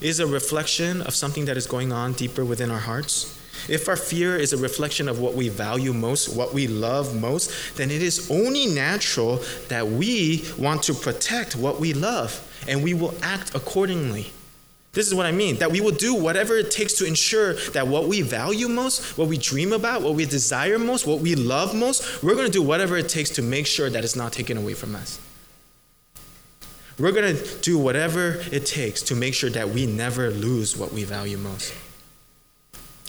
is 0.00 0.20
a 0.20 0.26
reflection 0.26 1.02
of 1.02 1.14
something 1.14 1.46
that 1.46 1.56
is 1.56 1.66
going 1.66 1.92
on 1.92 2.12
deeper 2.12 2.44
within 2.44 2.70
our 2.70 2.80
hearts, 2.80 3.37
if 3.68 3.88
our 3.88 3.96
fear 3.96 4.36
is 4.36 4.52
a 4.52 4.56
reflection 4.56 5.08
of 5.08 5.20
what 5.20 5.34
we 5.34 5.48
value 5.48 5.92
most, 5.92 6.34
what 6.34 6.54
we 6.54 6.66
love 6.66 7.18
most, 7.20 7.76
then 7.76 7.90
it 7.90 8.02
is 8.02 8.30
only 8.30 8.66
natural 8.66 9.42
that 9.68 9.86
we 9.86 10.44
want 10.58 10.82
to 10.84 10.94
protect 10.94 11.56
what 11.56 11.78
we 11.80 11.92
love 11.92 12.44
and 12.66 12.82
we 12.82 12.94
will 12.94 13.14
act 13.22 13.54
accordingly. 13.54 14.32
This 14.92 15.06
is 15.06 15.14
what 15.14 15.26
I 15.26 15.32
mean 15.32 15.56
that 15.56 15.70
we 15.70 15.80
will 15.80 15.92
do 15.92 16.14
whatever 16.14 16.56
it 16.56 16.70
takes 16.70 16.94
to 16.94 17.04
ensure 17.04 17.54
that 17.72 17.86
what 17.86 18.08
we 18.08 18.22
value 18.22 18.68
most, 18.68 19.16
what 19.18 19.28
we 19.28 19.36
dream 19.36 19.72
about, 19.72 20.02
what 20.02 20.14
we 20.14 20.24
desire 20.24 20.78
most, 20.78 21.06
what 21.06 21.20
we 21.20 21.34
love 21.34 21.74
most, 21.74 22.22
we're 22.22 22.34
going 22.34 22.46
to 22.46 22.52
do 22.52 22.62
whatever 22.62 22.96
it 22.96 23.08
takes 23.08 23.30
to 23.30 23.42
make 23.42 23.66
sure 23.66 23.90
that 23.90 24.02
it's 24.02 24.16
not 24.16 24.32
taken 24.32 24.56
away 24.56 24.74
from 24.74 24.94
us. 24.94 25.20
We're 26.98 27.12
going 27.12 27.36
to 27.36 27.58
do 27.60 27.78
whatever 27.78 28.42
it 28.50 28.66
takes 28.66 29.02
to 29.02 29.14
make 29.14 29.34
sure 29.34 29.50
that 29.50 29.68
we 29.68 29.86
never 29.86 30.30
lose 30.30 30.76
what 30.76 30.92
we 30.92 31.04
value 31.04 31.38
most. 31.38 31.72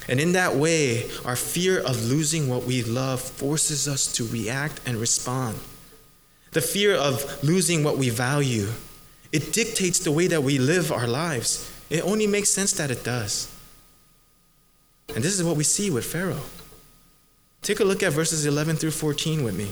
And 0.08 0.20
in 0.20 0.32
that 0.32 0.56
way, 0.56 1.10
our 1.26 1.36
fear 1.36 1.80
of 1.80 2.04
losing 2.06 2.50
what 2.50 2.64
we 2.64 2.84
love 2.84 3.22
forces 3.22 3.88
us 3.88 4.12
to 4.14 4.26
react 4.26 4.82
and 4.86 4.98
respond. 4.98 5.60
The 6.52 6.62
fear 6.62 6.96
of 6.96 7.44
losing 7.44 7.84
what 7.84 7.98
we 7.98 8.10
value, 8.10 8.70
it 9.32 9.54
dictates 9.54 10.00
the 10.00 10.12
way 10.12 10.28
that 10.28 10.42
we 10.42 10.58
live 10.58 10.92
our 10.92 11.08
lives. 11.08 11.72
It 11.90 12.04
only 12.04 12.26
makes 12.26 12.50
sense 12.50 12.74
that 12.74 12.90
it 12.90 13.04
does. 13.04 13.54
And 15.16 15.24
this 15.24 15.34
is 15.34 15.44
what 15.44 15.58
we 15.58 15.64
see 15.64 15.90
with 15.92 16.06
Pharaoh. 16.06 16.42
Take 17.62 17.80
a 17.80 17.84
look 17.84 18.02
at 18.04 18.14
verses 18.14 18.46
11 18.46 18.78
through 18.78 18.92
14 18.92 19.44
with 19.44 19.56
me. 19.56 19.72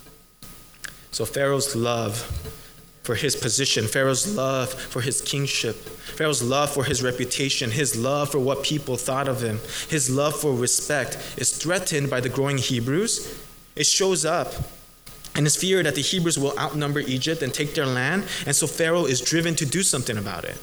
So 1.11 1.25
Pharaoh's 1.25 1.75
love 1.75 2.15
for 3.03 3.15
his 3.15 3.35
position, 3.35 3.87
Pharaoh's 3.87 4.35
love 4.35 4.71
for 4.73 5.01
his 5.01 5.21
kingship, 5.21 5.75
Pharaoh's 5.75 6.43
love 6.43 6.69
for 6.71 6.83
his 6.83 7.03
reputation, 7.03 7.71
his 7.71 7.97
love 7.97 8.31
for 8.31 8.39
what 8.39 8.63
people 8.63 8.95
thought 8.95 9.27
of 9.27 9.41
him, 9.41 9.59
his 9.89 10.09
love 10.09 10.39
for 10.39 10.53
respect 10.53 11.17
is 11.37 11.57
threatened 11.57 12.09
by 12.09 12.21
the 12.21 12.29
growing 12.29 12.57
Hebrews. 12.57 13.43
It 13.75 13.87
shows 13.87 14.23
up 14.23 14.53
and 15.35 15.45
his 15.45 15.55
fear 15.55 15.81
that 15.83 15.95
the 15.95 16.01
Hebrews 16.01 16.37
will 16.37 16.57
outnumber 16.59 16.99
Egypt 16.99 17.41
and 17.41 17.53
take 17.53 17.73
their 17.73 17.85
land, 17.85 18.25
and 18.45 18.55
so 18.55 18.67
Pharaoh 18.67 19.05
is 19.05 19.21
driven 19.21 19.55
to 19.55 19.65
do 19.65 19.81
something 19.81 20.17
about 20.17 20.43
it. 20.43 20.57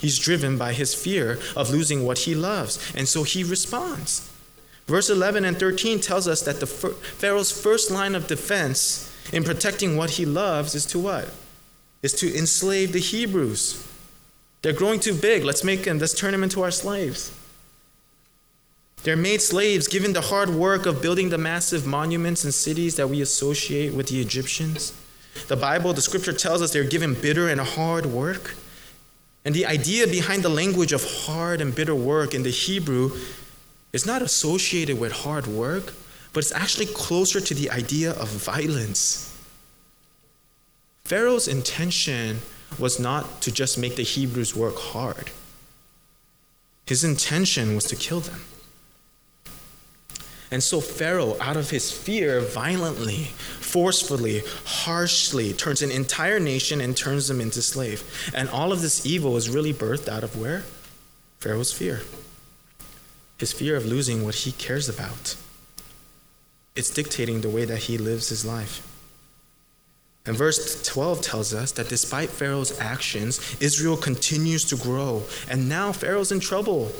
He's 0.00 0.18
driven 0.18 0.58
by 0.58 0.72
his 0.72 0.94
fear 0.94 1.38
of 1.56 1.70
losing 1.70 2.04
what 2.04 2.18
he 2.18 2.34
loves, 2.34 2.92
and 2.96 3.08
so 3.08 3.22
he 3.22 3.44
responds. 3.44 4.30
Verse 4.86 5.08
11 5.08 5.44
and 5.44 5.58
13 5.58 6.00
tells 6.00 6.28
us 6.28 6.42
that 6.42 6.60
the 6.60 6.66
Pharaoh's 6.66 7.52
first 7.52 7.90
line 7.90 8.14
of 8.14 8.26
defense 8.26 9.10
in 9.32 9.44
protecting 9.44 9.96
what 9.96 10.10
he 10.10 10.26
loves 10.26 10.74
is 10.74 10.86
to 10.86 10.98
what? 10.98 11.28
Is 12.02 12.12
to 12.14 12.36
enslave 12.36 12.92
the 12.92 13.00
Hebrews. 13.00 13.86
They're 14.62 14.72
growing 14.72 15.00
too 15.00 15.14
big. 15.14 15.44
Let's 15.44 15.64
make 15.64 15.84
them, 15.84 15.98
let's 15.98 16.14
turn 16.14 16.32
them 16.32 16.42
into 16.42 16.62
our 16.62 16.70
slaves. 16.70 17.32
They're 19.02 19.16
made 19.16 19.42
slaves 19.42 19.86
given 19.86 20.14
the 20.14 20.22
hard 20.22 20.48
work 20.48 20.86
of 20.86 21.02
building 21.02 21.28
the 21.28 21.38
massive 21.38 21.86
monuments 21.86 22.44
and 22.44 22.54
cities 22.54 22.96
that 22.96 23.10
we 23.10 23.20
associate 23.20 23.92
with 23.92 24.08
the 24.08 24.20
Egyptians. 24.20 24.94
The 25.48 25.56
Bible, 25.56 25.92
the 25.92 26.00
scripture 26.00 26.32
tells 26.32 26.62
us 26.62 26.72
they're 26.72 26.84
given 26.84 27.12
bitter 27.12 27.48
and 27.48 27.60
hard 27.60 28.06
work. 28.06 28.54
And 29.44 29.54
the 29.54 29.66
idea 29.66 30.06
behind 30.06 30.42
the 30.42 30.48
language 30.48 30.92
of 30.92 31.04
hard 31.26 31.60
and 31.60 31.74
bitter 31.74 31.94
work 31.94 32.32
in 32.32 32.44
the 32.44 32.50
Hebrew 32.50 33.10
is 33.92 34.06
not 34.06 34.22
associated 34.22 34.98
with 34.98 35.12
hard 35.12 35.46
work, 35.46 35.92
but 36.34 36.42
it's 36.42 36.52
actually 36.52 36.86
closer 36.86 37.40
to 37.40 37.54
the 37.54 37.70
idea 37.70 38.10
of 38.10 38.28
violence. 38.28 39.32
Pharaoh's 41.04 41.48
intention 41.48 42.40
was 42.78 42.98
not 42.98 43.40
to 43.42 43.52
just 43.52 43.78
make 43.78 43.94
the 43.94 44.02
Hebrews 44.02 44.54
work 44.54 44.76
hard, 44.76 45.30
his 46.86 47.04
intention 47.04 47.74
was 47.74 47.84
to 47.84 47.96
kill 47.96 48.20
them. 48.20 48.42
And 50.50 50.62
so 50.62 50.80
Pharaoh, 50.80 51.36
out 51.40 51.56
of 51.56 51.70
his 51.70 51.90
fear, 51.90 52.40
violently, 52.40 53.24
forcefully, 53.60 54.42
harshly 54.64 55.52
turns 55.52 55.82
an 55.82 55.90
entire 55.90 56.38
nation 56.38 56.80
and 56.80 56.96
turns 56.96 57.26
them 57.26 57.40
into 57.40 57.60
slave. 57.60 58.04
And 58.34 58.48
all 58.50 58.70
of 58.70 58.80
this 58.80 59.04
evil 59.04 59.36
is 59.36 59.48
really 59.48 59.72
birthed 59.72 60.06
out 60.06 60.22
of 60.22 60.36
where? 60.36 60.62
Pharaoh's 61.40 61.72
fear. 61.72 62.02
His 63.38 63.52
fear 63.52 63.74
of 63.74 63.86
losing 63.86 64.24
what 64.24 64.34
he 64.36 64.52
cares 64.52 64.88
about 64.88 65.34
it's 66.76 66.90
dictating 66.90 67.40
the 67.40 67.48
way 67.48 67.64
that 67.64 67.78
he 67.78 67.98
lives 67.98 68.28
his 68.28 68.44
life. 68.44 68.90
And 70.26 70.36
verse 70.36 70.82
12 70.82 71.20
tells 71.20 71.52
us 71.52 71.72
that 71.72 71.88
despite 71.88 72.30
Pharaoh's 72.30 72.80
actions, 72.80 73.56
Israel 73.60 73.96
continues 73.96 74.64
to 74.64 74.76
grow. 74.76 75.22
And 75.48 75.68
now 75.68 75.92
Pharaoh's 75.92 76.32
in 76.32 76.40
trouble. 76.40 76.90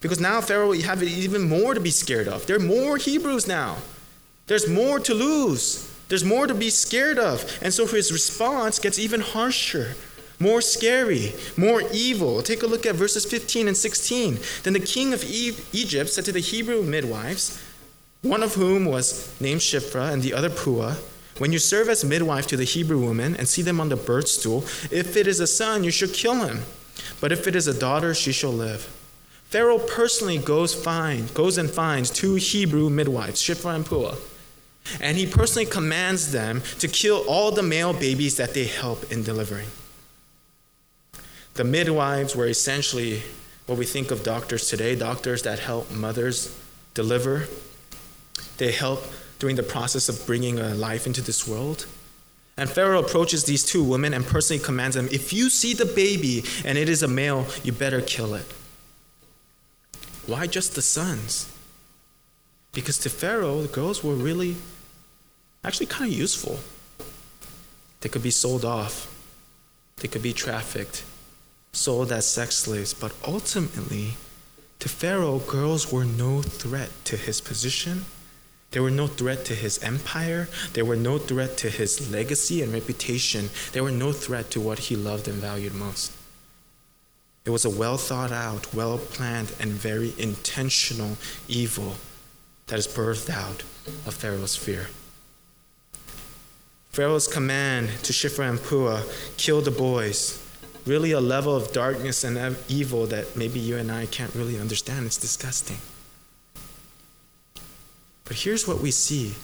Because 0.00 0.20
now 0.20 0.40
Pharaoh 0.40 0.72
you 0.72 0.82
have 0.82 1.02
even 1.02 1.48
more 1.48 1.74
to 1.74 1.80
be 1.80 1.90
scared 1.90 2.28
of. 2.28 2.46
There 2.46 2.56
are 2.56 2.60
more 2.60 2.96
Hebrews 2.96 3.46
now. 3.46 3.76
There's 4.46 4.68
more 4.68 4.98
to 5.00 5.14
lose. 5.14 5.88
There's 6.08 6.24
more 6.24 6.46
to 6.46 6.54
be 6.54 6.70
scared 6.70 7.18
of. 7.18 7.58
And 7.62 7.72
so 7.72 7.86
his 7.86 8.12
response 8.12 8.78
gets 8.78 8.98
even 8.98 9.20
harsher, 9.20 9.94
more 10.40 10.60
scary, 10.60 11.34
more 11.56 11.82
evil. 11.92 12.42
Take 12.42 12.62
a 12.62 12.66
look 12.66 12.86
at 12.86 12.94
verses 12.94 13.24
15 13.24 13.68
and 13.68 13.76
16. 13.76 14.38
Then 14.62 14.72
the 14.72 14.80
king 14.80 15.12
of 15.12 15.22
Egypt 15.24 16.10
said 16.10 16.24
to 16.24 16.32
the 16.32 16.40
Hebrew 16.40 16.82
midwives, 16.82 17.62
one 18.22 18.42
of 18.42 18.54
whom 18.54 18.84
was 18.84 19.34
named 19.40 19.60
Shiphrah 19.60 20.12
and 20.12 20.22
the 20.22 20.34
other 20.34 20.50
Puah. 20.50 20.96
When 21.38 21.52
you 21.52 21.58
serve 21.60 21.88
as 21.88 22.04
midwife 22.04 22.48
to 22.48 22.56
the 22.56 22.64
Hebrew 22.64 22.98
woman 22.98 23.36
and 23.36 23.48
see 23.48 23.62
them 23.62 23.80
on 23.80 23.88
the 23.88 23.96
birth 23.96 24.28
stool, 24.28 24.64
if 24.90 25.16
it 25.16 25.28
is 25.28 25.38
a 25.38 25.46
son, 25.46 25.84
you 25.84 25.92
should 25.92 26.12
kill 26.12 26.34
him. 26.34 26.62
But 27.20 27.30
if 27.30 27.46
it 27.46 27.54
is 27.54 27.68
a 27.68 27.78
daughter, 27.78 28.12
she 28.12 28.32
shall 28.32 28.52
live. 28.52 28.82
Pharaoh 29.44 29.78
personally 29.78 30.38
goes 30.38 30.74
find, 30.74 31.32
goes 31.32 31.56
and 31.56 31.70
finds 31.70 32.10
two 32.10 32.34
Hebrew 32.34 32.90
midwives, 32.90 33.40
Shiphrah 33.40 33.76
and 33.76 33.86
Puah, 33.86 34.16
and 35.00 35.16
he 35.16 35.26
personally 35.26 35.64
commands 35.64 36.32
them 36.32 36.62
to 36.80 36.88
kill 36.88 37.24
all 37.28 37.52
the 37.52 37.62
male 37.62 37.92
babies 37.92 38.36
that 38.36 38.52
they 38.52 38.64
help 38.64 39.10
in 39.12 39.22
delivering. 39.22 39.68
The 41.54 41.64
midwives 41.64 42.36
were 42.36 42.46
essentially 42.46 43.22
what 43.66 43.78
we 43.78 43.86
think 43.86 44.10
of 44.10 44.22
doctors 44.22 44.68
today, 44.68 44.94
doctors 44.94 45.42
that 45.42 45.60
help 45.60 45.90
mothers 45.90 46.54
deliver 46.94 47.46
they 48.58 48.72
help 48.72 49.04
during 49.38 49.56
the 49.56 49.62
process 49.62 50.08
of 50.08 50.26
bringing 50.26 50.58
a 50.58 50.74
life 50.74 51.06
into 51.06 51.22
this 51.22 51.46
world. 51.46 51.86
And 52.56 52.68
Pharaoh 52.68 52.98
approaches 52.98 53.44
these 53.44 53.64
two 53.64 53.84
women 53.84 54.12
and 54.12 54.26
personally 54.26 54.62
commands 54.62 54.96
them 54.96 55.08
if 55.12 55.32
you 55.32 55.48
see 55.48 55.74
the 55.74 55.86
baby 55.86 56.44
and 56.64 56.76
it 56.76 56.88
is 56.88 57.04
a 57.04 57.08
male, 57.08 57.46
you 57.62 57.72
better 57.72 58.00
kill 58.00 58.34
it. 58.34 58.46
Why 60.26 60.46
just 60.46 60.74
the 60.74 60.82
sons? 60.82 61.50
Because 62.72 62.98
to 62.98 63.10
Pharaoh, 63.10 63.62
the 63.62 63.68
girls 63.68 64.02
were 64.02 64.14
really 64.14 64.56
actually 65.64 65.86
kind 65.86 66.10
of 66.10 66.18
useful. 66.18 66.58
They 68.00 68.08
could 68.08 68.22
be 68.22 68.30
sold 68.30 68.64
off, 68.64 69.12
they 69.96 70.08
could 70.08 70.22
be 70.22 70.32
trafficked, 70.32 71.04
sold 71.72 72.12
as 72.12 72.26
sex 72.26 72.56
slaves, 72.56 72.92
but 72.92 73.12
ultimately, 73.26 74.14
to 74.80 74.88
Pharaoh, 74.88 75.38
girls 75.38 75.92
were 75.92 76.04
no 76.04 76.42
threat 76.42 76.90
to 77.04 77.16
his 77.16 77.40
position. 77.40 78.04
They 78.70 78.80
were 78.80 78.90
no 78.90 79.06
threat 79.06 79.44
to 79.46 79.54
his 79.54 79.82
empire. 79.82 80.48
They 80.74 80.82
were 80.82 80.96
no 80.96 81.18
threat 81.18 81.56
to 81.58 81.70
his 81.70 82.10
legacy 82.10 82.62
and 82.62 82.72
reputation. 82.72 83.48
They 83.72 83.80
were 83.80 83.90
no 83.90 84.12
threat 84.12 84.50
to 84.52 84.60
what 84.60 84.78
he 84.78 84.96
loved 84.96 85.26
and 85.26 85.38
valued 85.38 85.74
most. 85.74 86.12
It 87.46 87.50
was 87.50 87.64
a 87.64 87.70
well 87.70 87.96
thought 87.96 88.30
out, 88.30 88.74
well 88.74 88.98
planned, 88.98 89.54
and 89.58 89.70
very 89.70 90.12
intentional 90.18 91.16
evil 91.48 91.94
that 92.66 92.78
is 92.78 92.86
birthed 92.86 93.30
out 93.30 93.62
of 94.06 94.12
Pharaoh's 94.12 94.54
fear. 94.54 94.88
Pharaoh's 96.90 97.26
command 97.26 97.88
to 98.02 98.12
Shiphrah 98.12 98.50
and 98.50 98.58
Puah, 98.58 99.02
kill 99.38 99.62
the 99.62 99.70
boys, 99.70 100.44
really 100.84 101.12
a 101.12 101.20
level 101.20 101.56
of 101.56 101.72
darkness 101.72 102.24
and 102.24 102.56
evil 102.68 103.06
that 103.06 103.34
maybe 103.34 103.60
you 103.60 103.78
and 103.78 103.90
I 103.90 104.06
can't 104.06 104.34
really 104.34 104.58
understand. 104.58 105.06
It's 105.06 105.16
disgusting. 105.16 105.78
But 108.28 108.36
here's 108.36 108.68
what 108.68 108.80
we 108.80 108.90
see. 108.90 109.34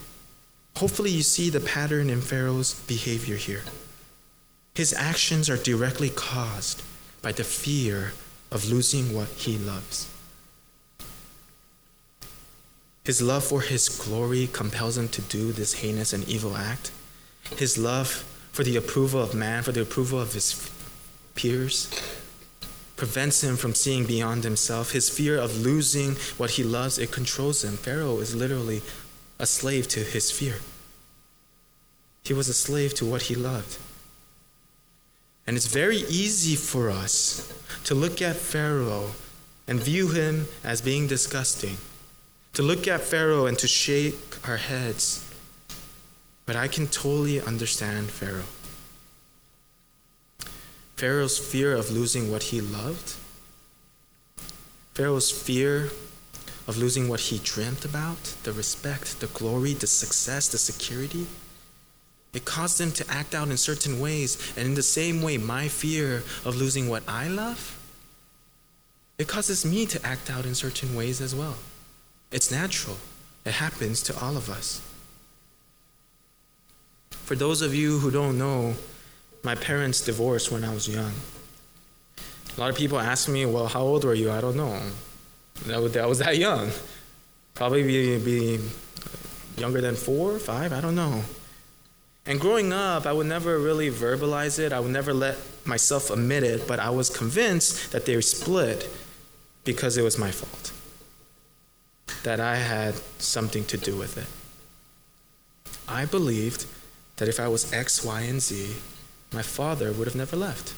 Hopefully, 0.77 1.11
you 1.11 1.23
see 1.23 1.49
the 1.49 1.61
pattern 1.61 2.11
in 2.11 2.21
Pharaoh's 2.21 2.75
behavior 2.87 3.37
here. 3.37 3.63
His 4.75 4.93
actions 4.93 5.49
are 5.49 5.57
directly 5.57 6.11
caused 6.11 6.83
by 7.23 7.33
the 7.33 7.45
fear 7.45 8.13
of 8.51 8.71
losing 8.71 9.15
what 9.15 9.29
he 9.29 9.57
loves. 9.57 10.11
His 13.05 13.23
love 13.23 13.45
for 13.45 13.63
his 13.63 13.89
glory 13.89 14.49
compels 14.53 14.99
him 14.99 15.09
to 15.09 15.23
do 15.23 15.53
this 15.53 15.75
heinous 15.75 16.13
and 16.13 16.29
evil 16.29 16.57
act. 16.57 16.91
His 17.57 17.79
love 17.79 18.09
for 18.53 18.65
the 18.65 18.77
approval 18.77 19.23
of 19.23 19.35
man, 19.35 19.63
for 19.63 19.73
the 19.73 19.83
approval 19.83 20.21
of 20.21 20.33
his 20.33 20.71
peers, 21.35 21.91
prevents 22.97 23.43
him 23.43 23.57
from 23.57 23.75
seeing 23.75 24.07
beyond 24.07 24.45
himself. 24.45 24.93
His 24.93 25.11
fear 25.11 25.37
of 25.37 25.61
losing 25.61 26.17
what 26.37 26.53
he 26.53 26.63
loves, 26.63 26.99
it 26.99 27.11
controls 27.11 27.65
him. 27.65 27.77
Pharaoh 27.77 28.19
is 28.19 28.35
literally 28.35 28.83
a 29.39 29.47
slave 29.47 29.89
to 29.89 30.01
his 30.01 30.31
fear. 30.31 30.57
He 32.25 32.33
was 32.33 32.49
a 32.49 32.55
slave 32.55 32.95
to 32.95 33.05
what 33.05 33.23
he 33.23 33.35
loved. 33.35 33.79
And 35.47 35.57
it's 35.57 35.67
very 35.67 35.99
easy 36.09 36.57
for 36.57 36.91
us 36.91 37.53
to 37.85 37.95
look 37.95 38.23
at 38.23 38.37
Pharaoh 38.37 39.11
and 39.67 39.81
view 39.81 40.09
him 40.09 40.47
as 40.63 40.81
being 40.81 41.07
disgusting, 41.07 41.77
to 42.55 42.63
look 42.63 42.87
at 42.89 43.01
Pharaoh 43.01 43.47
and 43.47 43.59
to 43.59 43.67
shake 43.69 44.49
our 44.49 44.57
heads. 44.57 45.21
But 46.47 46.57
I 46.57 46.69
can 46.69 46.87
totally 46.87 47.41
understand 47.41 48.11
Pharaoh. 48.11 48.45
Pharaoh's 51.05 51.39
fear 51.39 51.75
of 51.77 51.91
losing 51.91 52.31
what 52.33 52.45
he 52.45 52.63
loved, 52.63 53.17
Pharaoh's 54.95 55.31
fear 55.31 55.91
of 56.67 56.79
losing 56.79 57.11
what 57.11 57.21
he 57.21 57.39
dreamt 57.45 57.85
about 57.85 58.23
the 58.45 58.55
respect, 58.55 59.21
the 59.21 59.27
glory, 59.27 59.75
the 59.75 59.87
success, 59.87 60.49
the 60.49 60.57
security 60.57 61.27
it 62.33 62.47
caused 62.47 62.81
him 62.81 62.91
to 62.93 63.05
act 63.11 63.35
out 63.35 63.49
in 63.49 63.59
certain 63.59 64.01
ways. 64.01 64.55
And 64.57 64.67
in 64.67 64.75
the 64.75 64.83
same 64.83 65.21
way, 65.21 65.37
my 65.37 65.69
fear 65.69 66.25
of 66.43 66.57
losing 66.57 66.89
what 66.89 67.03
I 67.07 67.29
love, 67.29 67.79
it 69.19 69.29
causes 69.29 69.63
me 69.63 69.85
to 69.85 70.07
act 70.07 70.31
out 70.31 70.47
in 70.47 70.55
certain 70.55 70.97
ways 70.97 71.21
as 71.21 71.35
well. 71.35 71.57
It's 72.33 72.51
natural, 72.51 72.97
it 73.45 73.53
happens 73.53 74.03
to 74.05 74.19
all 74.19 74.39
of 74.39 74.49
us. 74.49 74.81
For 77.11 77.37
those 77.37 77.61
of 77.61 77.75
you 77.75 77.99
who 77.99 78.11
don't 78.11 78.39
know, 78.39 78.77
my 79.45 79.55
parents 79.55 80.01
divorced 80.01 80.51
when 80.51 80.65
I 80.65 80.73
was 80.73 80.89
young. 80.89 81.13
A 82.57 82.61
lot 82.61 82.71
of 82.71 82.77
people 82.77 82.99
ask 82.99 83.29
me, 83.29 83.45
well, 83.47 83.67
how 83.67 83.81
old 83.81 84.05
were 84.05 84.15
you? 84.15 84.31
I 84.31 84.41
don't 84.41 84.57
know. 84.57 84.81
That 85.67 86.09
was 86.09 86.19
that 86.19 86.37
young. 86.39 86.71
Probably 87.55 87.83
be, 87.83 88.19
be 88.19 88.61
younger 89.57 89.81
than 89.81 89.95
four, 89.95 90.39
five, 90.39 90.73
I 90.73 90.81
don't 90.81 90.95
know. 90.95 91.23
And 92.27 92.41
growing 92.41 92.73
up, 92.73 93.07
I 93.07 93.13
would 93.13 93.27
never 93.27 93.59
really 93.59 93.91
verbalize 93.91 94.59
it. 94.59 94.73
I 94.73 94.81
would 94.81 94.91
never 94.91 95.13
let 95.13 95.37
myself 95.67 96.11
admit 96.11 96.43
it, 96.43 96.67
but 96.67 96.79
I 96.79 96.91
was 96.91 97.11
convinced 97.11 97.93
that 97.93 98.07
they 98.07 98.17
were 98.17 98.23
split 98.23 98.89
because 99.65 99.97
it 99.99 100.03
was 100.03 100.19
my 100.19 100.31
fault. 100.31 100.73
That 102.23 102.41
I 102.41 102.57
had 102.57 102.95
something 103.19 103.65
to 103.67 103.77
do 103.77 103.97
with 103.97 104.17
it. 104.17 104.27
I 105.87 106.07
believed 106.07 106.67
that 107.17 107.29
if 107.29 107.39
I 107.39 107.49
was 107.49 107.73
X, 107.73 108.03
Y, 108.05 108.21
and 108.23 108.41
Z, 108.41 108.75
my 109.35 109.43
father 109.43 109.93
would 109.93 110.07
have 110.07 110.17
never 110.17 110.37
left. 110.37 110.75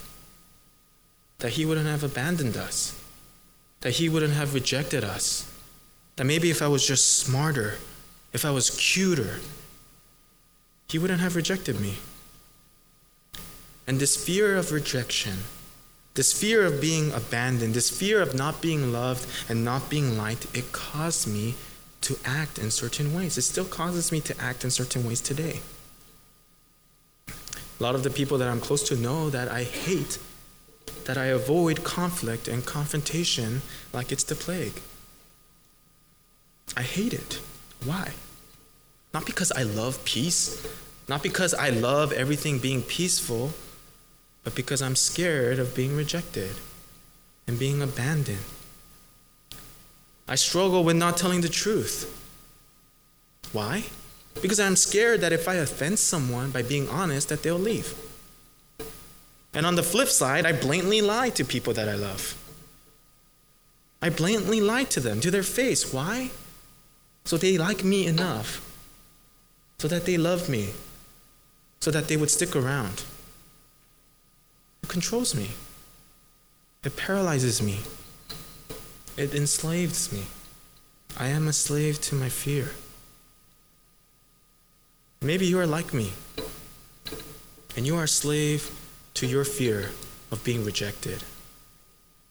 That 1.38 1.50
he 1.50 1.66
wouldn't 1.66 1.86
have 1.86 2.02
abandoned 2.02 2.56
us. 2.56 2.98
That 3.82 3.92
he 3.92 4.08
wouldn't 4.08 4.34
have 4.34 4.54
rejected 4.54 5.04
us. 5.04 5.50
That 6.16 6.24
maybe 6.24 6.50
if 6.50 6.62
I 6.62 6.68
was 6.68 6.86
just 6.86 7.18
smarter, 7.18 7.74
if 8.32 8.44
I 8.44 8.50
was 8.50 8.70
cuter, 8.70 9.40
he 10.88 10.98
wouldn't 10.98 11.20
have 11.20 11.36
rejected 11.36 11.80
me. 11.80 11.96
And 13.86 14.00
this 14.00 14.16
fear 14.16 14.56
of 14.56 14.72
rejection, 14.72 15.38
this 16.14 16.32
fear 16.32 16.64
of 16.64 16.80
being 16.80 17.12
abandoned, 17.12 17.74
this 17.74 17.90
fear 17.90 18.20
of 18.20 18.34
not 18.34 18.60
being 18.60 18.92
loved 18.92 19.28
and 19.48 19.64
not 19.64 19.90
being 19.90 20.16
liked, 20.16 20.46
it 20.56 20.72
caused 20.72 21.28
me 21.28 21.54
to 22.00 22.18
act 22.24 22.58
in 22.58 22.70
certain 22.70 23.14
ways. 23.14 23.36
It 23.36 23.42
still 23.42 23.64
causes 23.64 24.10
me 24.10 24.20
to 24.22 24.40
act 24.40 24.64
in 24.64 24.70
certain 24.70 25.06
ways 25.06 25.20
today. 25.20 25.60
A 27.78 27.82
lot 27.82 27.94
of 27.94 28.02
the 28.02 28.10
people 28.10 28.38
that 28.38 28.48
I'm 28.48 28.60
close 28.60 28.82
to 28.88 28.96
know 28.96 29.28
that 29.30 29.48
I 29.48 29.62
hate, 29.62 30.18
that 31.04 31.18
I 31.18 31.26
avoid 31.26 31.84
conflict 31.84 32.48
and 32.48 32.64
confrontation 32.64 33.62
like 33.92 34.12
it's 34.12 34.24
the 34.24 34.34
plague. 34.34 34.80
I 36.76 36.82
hate 36.82 37.12
it. 37.12 37.40
Why? 37.84 38.12
Not 39.12 39.26
because 39.26 39.52
I 39.52 39.62
love 39.62 40.04
peace, 40.04 40.66
not 41.08 41.22
because 41.22 41.54
I 41.54 41.70
love 41.70 42.12
everything 42.12 42.58
being 42.58 42.82
peaceful, 42.82 43.52
but 44.42 44.54
because 44.54 44.80
I'm 44.80 44.96
scared 44.96 45.58
of 45.58 45.74
being 45.74 45.96
rejected 45.96 46.52
and 47.46 47.58
being 47.58 47.82
abandoned. 47.82 48.44
I 50.28 50.34
struggle 50.34 50.82
with 50.82 50.96
not 50.96 51.16
telling 51.16 51.42
the 51.42 51.48
truth. 51.48 52.12
Why? 53.52 53.84
Because 54.42 54.60
I'm 54.60 54.76
scared 54.76 55.20
that 55.22 55.32
if 55.32 55.48
I 55.48 55.54
offend 55.54 55.98
someone 55.98 56.50
by 56.50 56.62
being 56.62 56.88
honest, 56.88 57.28
that 57.30 57.42
they'll 57.42 57.58
leave. 57.58 57.94
And 59.54 59.64
on 59.64 59.74
the 59.74 59.82
flip 59.82 60.08
side, 60.08 60.44
I 60.44 60.52
blatantly 60.52 61.00
lie 61.00 61.30
to 61.30 61.44
people 61.44 61.72
that 61.72 61.88
I 61.88 61.94
love. 61.94 62.36
I 64.02 64.10
blatantly 64.10 64.60
lie 64.60 64.84
to 64.84 65.00
them 65.00 65.20
to 65.20 65.30
their 65.30 65.42
face. 65.42 65.92
Why? 65.92 66.30
So 67.24 67.36
they 67.36 67.56
like 67.56 67.82
me 67.82 68.06
enough 68.06 68.62
so 69.78 69.88
that 69.88 70.06
they 70.06 70.16
love 70.16 70.48
me, 70.48 70.70
so 71.80 71.90
that 71.90 72.08
they 72.08 72.16
would 72.16 72.30
stick 72.30 72.56
around. 72.56 73.04
It 74.82 74.88
controls 74.88 75.34
me, 75.34 75.50
it 76.84 76.96
paralyzes 76.96 77.60
me, 77.60 77.80
it 79.16 79.34
enslaves 79.34 80.12
me. 80.12 80.24
I 81.18 81.28
am 81.28 81.48
a 81.48 81.52
slave 81.52 82.00
to 82.02 82.14
my 82.14 82.28
fear. 82.28 82.72
Maybe 85.26 85.44
you 85.44 85.58
are 85.58 85.66
like 85.66 85.92
me, 85.92 86.12
and 87.76 87.84
you 87.84 87.96
are 87.96 88.04
a 88.04 88.08
slave 88.08 88.70
to 89.14 89.26
your 89.26 89.44
fear 89.44 89.90
of 90.30 90.44
being 90.44 90.64
rejected. 90.64 91.24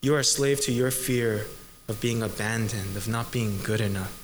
You 0.01 0.15
are 0.15 0.19
a 0.19 0.23
slave 0.23 0.61
to 0.61 0.71
your 0.71 0.91
fear 0.91 1.45
of 1.89 1.99
being 1.99 2.23
abandoned, 2.23 2.95
of 2.95 3.09
not 3.09 3.33
being 3.33 3.59
good 3.63 3.81
enough. 3.81 4.15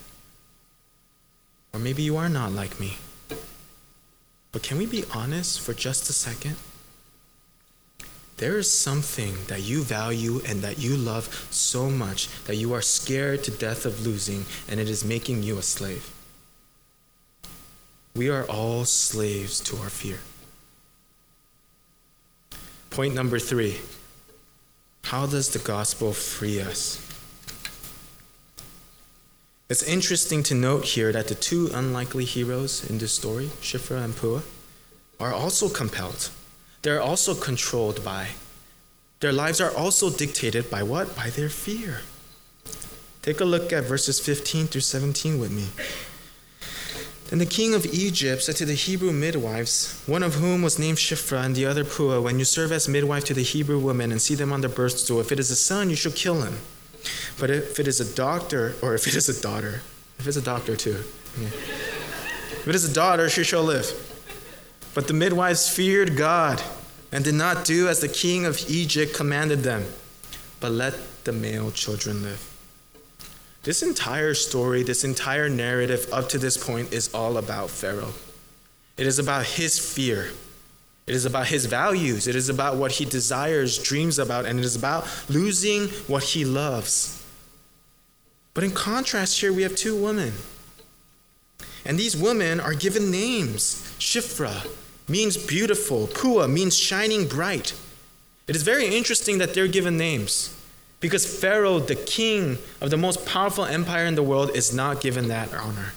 Or 1.74 1.80
maybe 1.80 2.02
you 2.02 2.16
are 2.16 2.30
not 2.30 2.52
like 2.52 2.80
me. 2.80 2.96
But 4.52 4.62
can 4.62 4.78
we 4.78 4.86
be 4.86 5.04
honest 5.12 5.60
for 5.60 5.74
just 5.74 6.08
a 6.08 6.14
second? 6.14 6.56
There 8.38 8.56
is 8.56 8.72
something 8.72 9.34
that 9.48 9.60
you 9.60 9.82
value 9.82 10.40
and 10.48 10.62
that 10.62 10.78
you 10.78 10.96
love 10.96 11.46
so 11.50 11.90
much 11.90 12.26
that 12.44 12.56
you 12.56 12.72
are 12.72 12.80
scared 12.80 13.44
to 13.44 13.50
death 13.50 13.84
of 13.84 14.06
losing, 14.06 14.46
and 14.66 14.80
it 14.80 14.88
is 14.88 15.04
making 15.04 15.42
you 15.42 15.58
a 15.58 15.62
slave. 15.62 16.10
We 18.14 18.28
are 18.28 18.44
all 18.44 18.84
slaves 18.84 19.58
to 19.60 19.76
our 19.78 19.88
fear. 19.88 20.18
Point 22.90 23.14
number 23.14 23.38
three 23.38 23.78
How 25.04 25.26
does 25.26 25.48
the 25.48 25.58
gospel 25.58 26.12
free 26.12 26.60
us? 26.60 27.00
It's 29.70 29.82
interesting 29.82 30.42
to 30.42 30.54
note 30.54 30.84
here 30.84 31.12
that 31.12 31.28
the 31.28 31.34
two 31.34 31.70
unlikely 31.72 32.26
heroes 32.26 32.84
in 32.90 32.98
this 32.98 33.14
story, 33.14 33.46
Shiphrah 33.62 34.04
and 34.04 34.14
Puah, 34.14 34.42
are 35.18 35.32
also 35.32 35.70
compelled. 35.70 36.28
They're 36.82 37.00
also 37.00 37.34
controlled 37.34 38.04
by. 38.04 38.28
Their 39.20 39.32
lives 39.32 39.60
are 39.62 39.74
also 39.74 40.10
dictated 40.10 40.68
by 40.68 40.82
what? 40.82 41.16
By 41.16 41.30
their 41.30 41.48
fear. 41.48 42.00
Take 43.22 43.40
a 43.40 43.46
look 43.46 43.72
at 43.72 43.84
verses 43.84 44.20
15 44.20 44.66
through 44.66 44.82
17 44.82 45.38
with 45.38 45.50
me. 45.50 45.68
Then 47.32 47.38
the 47.38 47.46
king 47.46 47.72
of 47.72 47.86
Egypt 47.86 48.42
said 48.42 48.56
to 48.56 48.66
the 48.66 48.74
Hebrew 48.74 49.10
midwives, 49.10 50.02
one 50.04 50.22
of 50.22 50.34
whom 50.34 50.60
was 50.60 50.78
named 50.78 50.98
Shiphrah 50.98 51.46
and 51.46 51.56
the 51.56 51.64
other 51.64 51.82
Puah, 51.82 52.20
When 52.20 52.38
you 52.38 52.44
serve 52.44 52.70
as 52.72 52.90
midwife 52.90 53.24
to 53.24 53.32
the 53.32 53.42
Hebrew 53.42 53.78
women 53.78 54.12
and 54.12 54.20
see 54.20 54.34
them 54.34 54.52
on 54.52 54.60
the 54.60 54.68
birth 54.68 54.98
stool, 54.98 55.18
if 55.18 55.32
it 55.32 55.40
is 55.40 55.50
a 55.50 55.56
son, 55.56 55.88
you 55.88 55.96
shall 55.96 56.12
kill 56.12 56.42
him. 56.42 56.58
But 57.40 57.48
if 57.48 57.80
it 57.80 57.88
is 57.88 58.00
a 58.00 58.14
doctor, 58.14 58.74
or 58.82 58.94
if 58.94 59.06
it 59.06 59.14
is 59.14 59.30
a 59.30 59.40
daughter, 59.40 59.80
if 60.18 60.26
it's 60.26 60.36
a 60.36 60.42
doctor 60.42 60.76
too, 60.76 61.02
yeah. 61.40 61.46
if 61.46 62.68
it 62.68 62.74
is 62.74 62.84
a 62.84 62.92
daughter, 62.92 63.30
she 63.30 63.44
shall 63.44 63.62
live. 63.62 63.90
But 64.92 65.08
the 65.08 65.14
midwives 65.14 65.74
feared 65.74 66.18
God 66.18 66.62
and 67.12 67.24
did 67.24 67.34
not 67.34 67.64
do 67.64 67.88
as 67.88 68.00
the 68.00 68.08
king 68.08 68.44
of 68.44 68.62
Egypt 68.68 69.14
commanded 69.14 69.60
them, 69.60 69.86
but 70.60 70.70
let 70.70 71.24
the 71.24 71.32
male 71.32 71.70
children 71.70 72.22
live. 72.22 72.51
This 73.62 73.82
entire 73.82 74.34
story, 74.34 74.82
this 74.82 75.04
entire 75.04 75.48
narrative 75.48 76.08
up 76.12 76.28
to 76.30 76.38
this 76.38 76.56
point 76.56 76.92
is 76.92 77.12
all 77.14 77.36
about 77.36 77.70
Pharaoh. 77.70 78.12
It 78.96 79.06
is 79.06 79.18
about 79.20 79.46
his 79.46 79.78
fear. 79.78 80.30
It 81.06 81.14
is 81.14 81.24
about 81.24 81.46
his 81.46 81.66
values. 81.66 82.26
It 82.26 82.34
is 82.34 82.48
about 82.48 82.76
what 82.76 82.92
he 82.92 83.04
desires, 83.04 83.78
dreams 83.78 84.18
about, 84.18 84.46
and 84.46 84.58
it 84.58 84.64
is 84.64 84.76
about 84.76 85.06
losing 85.28 85.88
what 86.08 86.24
he 86.24 86.44
loves. 86.44 87.24
But 88.54 88.64
in 88.64 88.72
contrast, 88.72 89.40
here 89.40 89.52
we 89.52 89.62
have 89.62 89.76
two 89.76 89.96
women. 89.96 90.32
And 91.84 91.98
these 91.98 92.16
women 92.16 92.60
are 92.60 92.74
given 92.74 93.10
names. 93.10 93.94
Shiphrah 93.98 94.68
means 95.08 95.36
beautiful, 95.36 96.08
Puah 96.08 96.48
means 96.48 96.76
shining 96.76 97.26
bright. 97.26 97.74
It 98.46 98.56
is 98.56 98.62
very 98.62 98.86
interesting 98.86 99.38
that 99.38 99.54
they're 99.54 99.68
given 99.68 99.96
names. 99.96 100.56
Because 101.02 101.26
Pharaoh, 101.26 101.80
the 101.80 101.96
king 101.96 102.56
of 102.80 102.88
the 102.88 102.96
most 102.96 103.26
powerful 103.26 103.66
empire 103.66 104.06
in 104.06 104.14
the 104.14 104.22
world, 104.22 104.52
is 104.54 104.72
not 104.72 105.02
given 105.02 105.28
that 105.28 105.52
honor. 105.52 105.92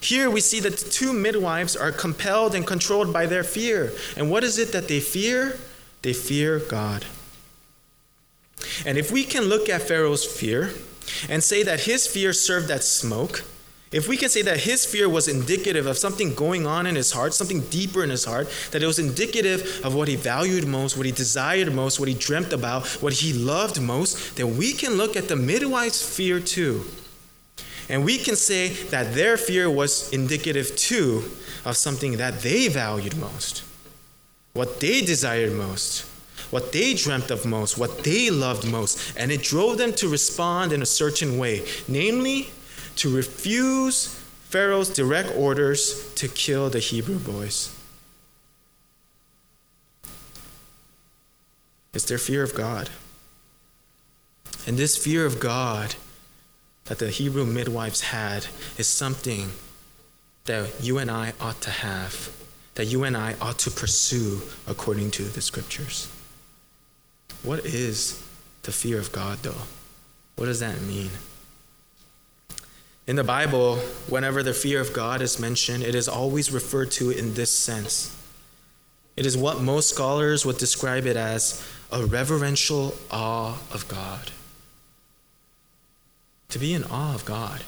Here 0.00 0.30
we 0.30 0.40
see 0.40 0.60
that 0.60 0.78
the 0.78 0.90
two 0.90 1.12
midwives 1.12 1.76
are 1.76 1.92
compelled 1.92 2.54
and 2.54 2.66
controlled 2.66 3.12
by 3.12 3.26
their 3.26 3.44
fear. 3.44 3.92
And 4.16 4.30
what 4.30 4.44
is 4.44 4.58
it 4.58 4.72
that 4.72 4.88
they 4.88 5.00
fear? 5.00 5.58
They 6.00 6.14
fear 6.14 6.58
God. 6.58 7.04
And 8.86 8.96
if 8.96 9.10
we 9.10 9.24
can 9.24 9.44
look 9.44 9.68
at 9.68 9.82
Pharaoh's 9.82 10.24
fear 10.24 10.72
and 11.28 11.42
say 11.42 11.62
that 11.64 11.80
his 11.80 12.06
fear 12.06 12.32
served 12.32 12.70
as 12.70 12.90
smoke, 12.90 13.44
if 13.92 14.06
we 14.06 14.16
can 14.16 14.28
say 14.28 14.42
that 14.42 14.60
his 14.60 14.86
fear 14.86 15.08
was 15.08 15.26
indicative 15.26 15.86
of 15.86 15.98
something 15.98 16.32
going 16.34 16.64
on 16.64 16.86
in 16.86 16.94
his 16.94 17.10
heart, 17.10 17.34
something 17.34 17.60
deeper 17.70 18.04
in 18.04 18.10
his 18.10 18.24
heart, 18.24 18.48
that 18.70 18.82
it 18.82 18.86
was 18.86 19.00
indicative 19.00 19.80
of 19.84 19.94
what 19.94 20.06
he 20.06 20.14
valued 20.14 20.66
most, 20.66 20.96
what 20.96 21.06
he 21.06 21.12
desired 21.12 21.74
most, 21.74 21.98
what 21.98 22.08
he 22.08 22.14
dreamt 22.14 22.52
about, 22.52 22.86
what 23.02 23.14
he 23.14 23.32
loved 23.32 23.80
most, 23.80 24.36
then 24.36 24.56
we 24.56 24.72
can 24.72 24.94
look 24.94 25.16
at 25.16 25.26
the 25.26 25.34
midwife's 25.34 26.02
fear 26.16 26.38
too. 26.38 26.84
And 27.88 28.04
we 28.04 28.18
can 28.18 28.36
say 28.36 28.68
that 28.68 29.14
their 29.14 29.36
fear 29.36 29.68
was 29.68 30.12
indicative 30.12 30.76
too 30.76 31.24
of 31.64 31.76
something 31.76 32.18
that 32.18 32.40
they 32.42 32.68
valued 32.68 33.16
most, 33.16 33.64
what 34.52 34.78
they 34.78 35.00
desired 35.00 35.52
most, 35.52 36.06
what 36.52 36.70
they 36.70 36.94
dreamt 36.94 37.32
of 37.32 37.44
most, 37.44 37.76
what 37.76 38.04
they 38.04 38.30
loved 38.30 38.70
most. 38.70 39.16
And 39.16 39.32
it 39.32 39.42
drove 39.42 39.78
them 39.78 39.92
to 39.94 40.08
respond 40.08 40.72
in 40.72 40.80
a 40.80 40.86
certain 40.86 41.38
way, 41.38 41.66
namely, 41.88 42.50
to 43.00 43.16
refuse 43.16 44.08
Pharaoh's 44.50 44.90
direct 44.90 45.34
orders 45.34 46.12
to 46.16 46.28
kill 46.28 46.68
the 46.68 46.80
Hebrew 46.80 47.18
boys. 47.18 47.74
It's 51.94 52.04
their 52.04 52.18
fear 52.18 52.42
of 52.42 52.54
God. 52.54 52.90
And 54.66 54.76
this 54.76 55.02
fear 55.02 55.24
of 55.24 55.40
God 55.40 55.94
that 56.84 56.98
the 56.98 57.08
Hebrew 57.08 57.46
midwives 57.46 58.02
had 58.02 58.46
is 58.76 58.86
something 58.86 59.52
that 60.44 60.68
you 60.82 60.98
and 60.98 61.10
I 61.10 61.32
ought 61.40 61.62
to 61.62 61.70
have, 61.70 62.30
that 62.74 62.84
you 62.84 63.04
and 63.04 63.16
I 63.16 63.34
ought 63.40 63.58
to 63.60 63.70
pursue 63.70 64.42
according 64.66 65.10
to 65.12 65.22
the 65.22 65.40
scriptures. 65.40 66.12
What 67.42 67.64
is 67.64 68.22
the 68.64 68.72
fear 68.72 68.98
of 68.98 69.10
God, 69.10 69.38
though? 69.38 69.62
What 70.36 70.46
does 70.46 70.60
that 70.60 70.82
mean? 70.82 71.10
In 73.10 73.16
the 73.16 73.24
Bible, 73.24 73.74
whenever 74.08 74.40
the 74.44 74.54
fear 74.54 74.80
of 74.80 74.92
God 74.92 75.20
is 75.20 75.40
mentioned, 75.40 75.82
it 75.82 75.96
is 75.96 76.06
always 76.06 76.52
referred 76.52 76.92
to 76.92 77.10
in 77.10 77.34
this 77.34 77.50
sense. 77.50 78.16
It 79.16 79.26
is 79.26 79.36
what 79.36 79.60
most 79.60 79.88
scholars 79.88 80.46
would 80.46 80.58
describe 80.58 81.06
it 81.06 81.16
as 81.16 81.60
a 81.90 82.06
reverential 82.06 82.94
awe 83.10 83.58
of 83.72 83.88
God. 83.88 84.30
To 86.50 86.60
be 86.60 86.72
in 86.72 86.84
awe 86.84 87.12
of 87.12 87.24
God. 87.24 87.64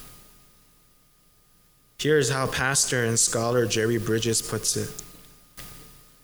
Here's 1.98 2.30
how 2.30 2.46
pastor 2.46 3.04
and 3.04 3.18
scholar 3.18 3.66
Jerry 3.66 3.98
Bridges 3.98 4.42
puts 4.42 4.76
it 4.76 5.02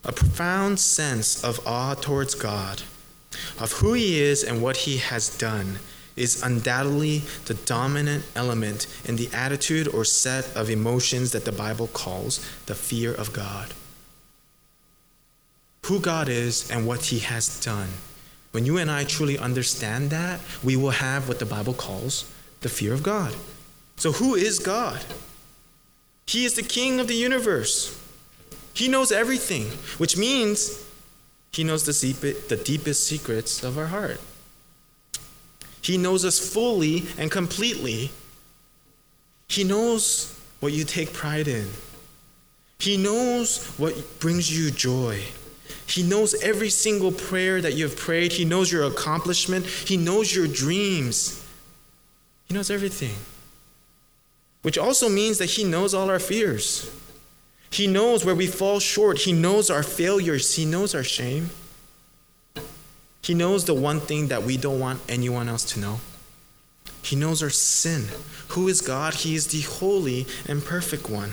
a 0.05 0.13
profound 0.13 0.79
sense 0.79 1.43
of 1.43 1.59
awe 1.67 1.95
towards 1.95 2.37
God, 2.37 2.83
of 3.59 3.73
who 3.73 3.95
he 3.95 4.21
is 4.21 4.45
and 4.45 4.63
what 4.63 4.77
he 4.77 4.99
has 4.99 5.37
done 5.37 5.81
is 6.19 6.43
undoubtedly 6.43 7.23
the 7.47 7.55
dominant 7.55 8.25
element 8.35 8.87
in 9.05 9.17
the 9.17 9.29
attitude 9.33 9.89
or 9.89 10.05
set 10.05 10.55
of 10.57 10.69
emotions 10.69 11.33
that 11.33 11.45
the 11.45 11.53
Bible 11.53 11.87
calls 11.89 12.39
the 12.67 12.75
fear 12.75 13.15
of 13.15 13.33
God. 13.33 13.73
Who 15.87 16.01
God 16.01 16.29
is 16.29 16.71
and 16.71 16.87
what 16.87 17.07
He 17.07 17.21
has 17.21 17.61
done. 17.61 17.89
When 18.51 18.67
you 18.67 18.79
and 18.79 18.91
I 18.91 19.05
truly 19.05 19.39
understand 19.39 20.11
that, 20.11 20.41
we 20.63 20.77
will 20.77 20.91
have 20.91 21.29
what 21.29 21.39
the 21.39 21.47
Bible 21.47 21.75
calls 21.75 22.31
the 22.61 22.69
fear 22.69 22.93
of 22.93 23.03
God. 23.03 23.35
So, 23.97 24.13
who 24.13 24.35
is 24.35 24.59
God? 24.59 25.05
He 26.27 26.45
is 26.45 26.55
the 26.55 26.63
King 26.63 27.01
of 27.01 27.09
the 27.09 27.15
universe. 27.15 27.99
He 28.75 28.89
knows 28.89 29.11
everything, 29.11 29.67
which 29.99 30.17
means 30.17 30.85
He 31.53 31.65
knows 31.65 31.85
the 31.85 32.61
deepest 32.65 33.07
secrets 33.07 33.65
of 33.65 33.79
our 33.79 33.87
heart. 33.87 34.21
He 35.83 35.97
knows 35.97 36.25
us 36.25 36.39
fully 36.39 37.05
and 37.17 37.31
completely. 37.31 38.11
He 39.49 39.65
knows 39.65 40.39
what 40.61 40.73
you 40.73 40.85
take 40.85 41.13
pride 41.13 41.49
in. 41.49 41.69
He 42.79 42.97
knows 42.97 43.67
what 43.79 44.21
brings 44.21 44.57
you 44.57 44.71
joy. 44.71 45.23
He 45.87 46.03
knows 46.03 46.35
every 46.43 46.71
single 46.71 47.13
prayer 47.13 47.61
that 47.61 47.75
you've 47.75 47.97
prayed. 47.97 48.33
He 48.33 48.45
knows 48.45 48.71
your 48.71 48.85
accomplishment. 48.85 49.67
He 49.67 49.97
knows 49.97 50.35
your 50.35 50.47
dreams. 50.47 51.45
He 52.47 52.55
knows 52.55 52.71
everything. 52.71 53.17
Which 54.63 54.79
also 54.79 55.09
means 55.09 55.39
that 55.39 55.51
He 55.51 55.65
knows 55.65 55.95
all 55.95 56.11
our 56.11 56.19
fears. 56.19 56.91
He 57.71 57.87
knows 57.87 58.25
where 58.25 58.35
we 58.35 58.47
fall 58.47 58.81
short. 58.81 59.19
He 59.19 59.33
knows 59.33 59.71
our 59.71 59.83
failures. 59.83 60.55
He 60.55 60.65
knows 60.65 60.95
our 60.95 61.05
shame. 61.05 61.51
He 63.23 63.35
knows 63.35 63.65
the 63.65 63.75
one 63.75 64.01
thing 64.01 64.29
that 64.29 64.43
we 64.43 64.57
don't 64.57 64.81
want 64.81 65.01
anyone 65.09 65.49
else 65.49 65.65
to 65.73 65.81
know. 65.81 66.01
He 67.03 67.17
knows 67.17 67.43
our 67.43 67.51
sin. 67.51 68.09
Who 68.49 68.69
is 68.69 68.81
God? 68.81 69.15
He 69.15 69.35
is 69.35 69.49
the 69.49 69.61
holy 69.63 70.27
and 70.47 70.65
perfect 70.65 71.09
one. 71.09 71.33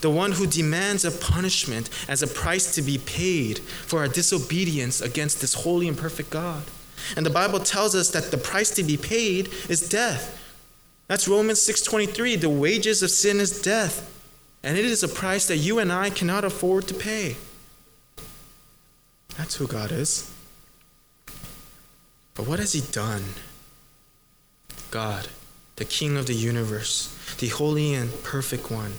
The 0.00 0.10
one 0.10 0.32
who 0.32 0.46
demands 0.46 1.04
a 1.04 1.10
punishment 1.10 1.88
as 2.08 2.22
a 2.22 2.26
price 2.26 2.74
to 2.74 2.82
be 2.82 2.98
paid 2.98 3.58
for 3.60 4.00
our 4.00 4.08
disobedience 4.08 5.00
against 5.00 5.40
this 5.40 5.54
holy 5.54 5.88
and 5.88 5.96
perfect 5.96 6.30
God. 6.30 6.62
And 7.16 7.24
the 7.24 7.30
Bible 7.30 7.60
tells 7.60 7.94
us 7.94 8.10
that 8.10 8.30
the 8.30 8.38
price 8.38 8.70
to 8.72 8.82
be 8.82 8.96
paid 8.96 9.48
is 9.68 9.88
death. 9.88 10.42
That's 11.08 11.28
Romans 11.28 11.60
6:23. 11.62 12.36
The 12.36 12.48
wages 12.48 13.02
of 13.02 13.10
sin 13.10 13.40
is 13.40 13.62
death, 13.62 14.08
and 14.62 14.76
it 14.76 14.84
is 14.84 15.02
a 15.02 15.08
price 15.08 15.46
that 15.46 15.58
you 15.58 15.78
and 15.78 15.92
I 15.92 16.10
cannot 16.10 16.44
afford 16.44 16.88
to 16.88 16.94
pay. 16.94 17.36
That's 19.36 19.56
who 19.56 19.66
God 19.66 19.92
is. 19.92 20.30
But 22.36 22.46
what 22.46 22.58
has 22.58 22.74
he 22.74 22.82
done? 22.92 23.24
God, 24.90 25.28
the 25.76 25.84
King 25.84 26.16
of 26.16 26.26
the 26.26 26.34
universe, 26.34 27.12
the 27.38 27.48
holy 27.48 27.94
and 27.94 28.22
perfect 28.22 28.70
one, 28.70 28.94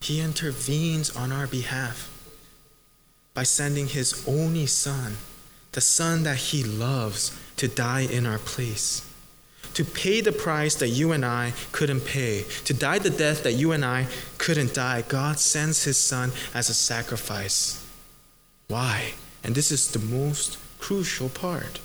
he 0.00 0.20
intervenes 0.20 1.14
on 1.16 1.32
our 1.32 1.46
behalf 1.46 2.10
by 3.32 3.44
sending 3.44 3.86
his 3.86 4.26
only 4.28 4.66
Son, 4.66 5.16
the 5.72 5.80
Son 5.80 6.24
that 6.24 6.36
he 6.36 6.62
loves, 6.62 7.36
to 7.56 7.68
die 7.68 8.02
in 8.02 8.26
our 8.26 8.38
place. 8.38 9.08
To 9.74 9.84
pay 9.84 10.20
the 10.20 10.30
price 10.32 10.74
that 10.76 10.88
you 10.88 11.12
and 11.12 11.24
I 11.24 11.52
couldn't 11.72 12.02
pay, 12.02 12.44
to 12.64 12.74
die 12.74 12.98
the 12.98 13.10
death 13.10 13.42
that 13.44 13.54
you 13.54 13.72
and 13.72 13.84
I 13.84 14.06
couldn't 14.38 14.74
die, 14.74 15.02
God 15.08 15.38
sends 15.38 15.84
his 15.84 15.98
Son 15.98 16.30
as 16.52 16.68
a 16.68 16.74
sacrifice. 16.74 17.84
Why? 18.68 19.14
And 19.42 19.54
this 19.54 19.72
is 19.72 19.90
the 19.90 19.98
most 19.98 20.58
crucial 20.78 21.28
part 21.28 21.80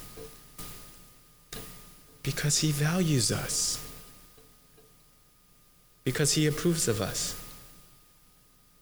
because 2.23 2.59
He 2.59 2.71
values 2.71 3.31
us, 3.31 3.83
because 6.03 6.33
He 6.33 6.47
approves 6.47 6.87
of 6.87 7.01
us. 7.01 7.35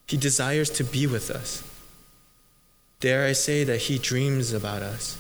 He 0.08 0.18
desires 0.18 0.70
to 0.72 0.84
be 0.84 1.06
with 1.06 1.30
us. 1.30 1.64
Dare 3.00 3.26
I 3.26 3.34
say 3.34 3.64
that 3.64 3.82
He 3.84 4.00
dreams 4.00 4.54
about 4.54 4.82
us? 4.82 5.18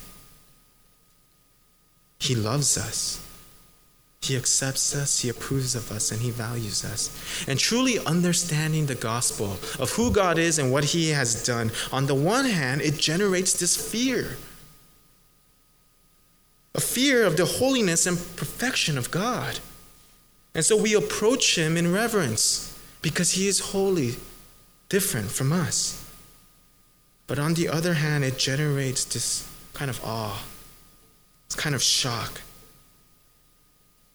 He 2.19 2.36
loves 2.36 2.77
us. 2.77 3.23
He 4.21 4.36
accepts 4.36 4.95
us, 4.95 5.19
He 5.19 5.30
approves 5.30 5.75
of 5.75 5.91
us, 5.91 6.12
and 6.12 6.21
He 6.21 6.32
values 6.32 6.84
us. 6.84 7.45
And 7.47 7.60
truly 7.60 7.99
understanding 7.99 8.88
the 8.88 8.95
gospel 8.95 9.58
of 9.80 9.91
who 9.91 10.12
God 10.12 10.38
is 10.38 10.58
and 10.58 10.71
what 10.71 10.86
He 10.86 11.12
has 11.12 11.45
done, 11.45 11.71
on 11.91 12.08
the 12.08 12.15
one 12.15 12.45
hand, 12.45 12.82
it 12.82 12.97
generates 12.97 13.53
this 13.53 13.77
fear 13.77 14.38
a 16.77 16.81
fear 16.81 17.25
of 17.25 17.35
the 17.35 17.45
holiness 17.45 18.05
and 18.05 18.17
perfection 18.37 18.97
of 18.97 19.11
God. 19.11 19.59
And 20.53 20.63
so 20.63 20.77
we 20.77 20.93
approach 20.93 21.57
Him 21.57 21.75
in 21.75 21.91
reverence 21.91 22.79
because 23.01 23.31
He 23.31 23.47
is 23.47 23.59
holy, 23.59 24.15
different 24.87 25.31
from 25.31 25.51
us. 25.51 26.05
But 27.25 27.39
on 27.39 27.55
the 27.55 27.67
other 27.67 27.95
hand, 27.95 28.23
it 28.23 28.37
generates 28.37 29.03
this 29.03 29.49
kind 29.73 29.89
of 29.89 30.03
awe, 30.05 30.43
this 31.49 31.55
kind 31.55 31.75
of 31.75 31.81
shock 31.81 32.41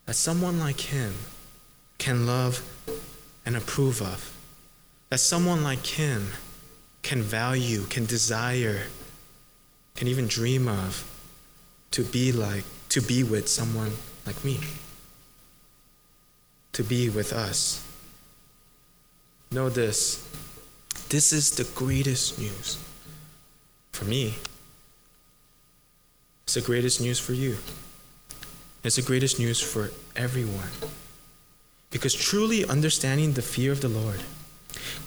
that 0.07 0.15
someone 0.15 0.59
like 0.59 0.81
him 0.81 1.15
can 1.99 2.27
love 2.27 2.63
and 3.47 3.57
approve 3.57 4.03
of, 4.03 4.37
that 5.11 5.19
someone 5.19 5.63
like 5.63 5.87
him 5.87 6.29
can 7.03 7.23
value, 7.23 7.83
can 7.85 8.05
desire, 8.05 8.85
can 9.95 10.09
even 10.09 10.27
dream 10.27 10.67
of 10.67 11.09
to 11.93 12.03
be 12.03 12.33
like, 12.33 12.65
to 12.91 13.01
be 13.01 13.23
with 13.23 13.49
someone 13.49 13.93
like 14.27 14.45
me, 14.45 14.61
to 16.73 16.83
be 16.83 17.09
with 17.09 17.33
us. 17.33 17.87
Know 19.51 19.69
this 19.69 20.29
this 21.13 21.33
is 21.33 21.51
the 21.51 21.65
greatest 21.75 22.39
news 22.39 22.79
for 23.93 24.07
me. 24.07 24.35
It's 26.45 26.55
the 26.55 26.63
greatest 26.63 27.03
news 27.03 27.19
for 27.19 27.35
you. 27.35 27.59
It's 28.83 28.97
the 28.97 29.03
greatest 29.03 29.39
news 29.39 29.61
for 29.61 29.91
everyone. 30.17 30.71
Because 31.91 32.15
truly 32.15 32.65
understanding 32.65 33.35
the 33.35 33.43
fear 33.43 33.73
of 33.73 33.83
the 33.83 33.89
Lord, 33.89 34.21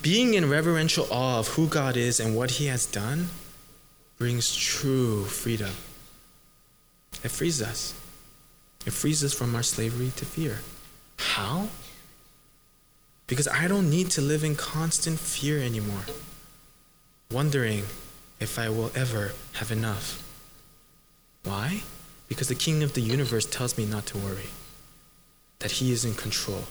being 0.04 0.36
in 0.36 0.48
reverential 0.48 1.08
awe 1.10 1.39
of 1.39 1.48
who 1.50 1.67
God 1.67 1.98
is 1.98 2.19
and 2.19 2.36
what 2.36 2.52
He 2.52 2.67
has 2.67 2.86
done, 2.86 3.30
brings 4.19 4.56
true 4.56 5.26
freedom. 5.26 5.71
It 7.25 7.31
frees 7.31 7.59
us. 7.59 7.95
It 8.85 8.93
frees 8.93 9.23
us 9.23 9.33
from 9.33 9.55
our 9.55 9.63
slavery 9.63 10.11
to 10.17 10.25
fear. 10.25 10.59
How? 11.17 11.69
Because 13.25 13.47
I 13.47 13.67
don't 13.67 13.89
need 13.89 14.11
to 14.11 14.21
live 14.21 14.43
in 14.43 14.55
constant 14.55 15.19
fear 15.19 15.57
anymore, 15.57 16.05
wondering 17.31 17.85
if 18.39 18.59
I 18.59 18.69
will 18.69 18.91
ever 18.93 19.33
have 19.53 19.71
enough. 19.71 20.21
Why? 21.43 21.81
Because 22.27 22.47
the 22.47 22.53
King 22.53 22.83
of 22.83 22.93
the 22.93 23.01
universe 23.01 23.47
tells 23.47 23.75
me 23.75 23.88
not 23.88 24.05
to 24.07 24.19
worry, 24.19 24.51
that 25.59 25.71
He 25.71 25.91
is 25.91 26.05
in 26.05 26.13
control, 26.13 26.65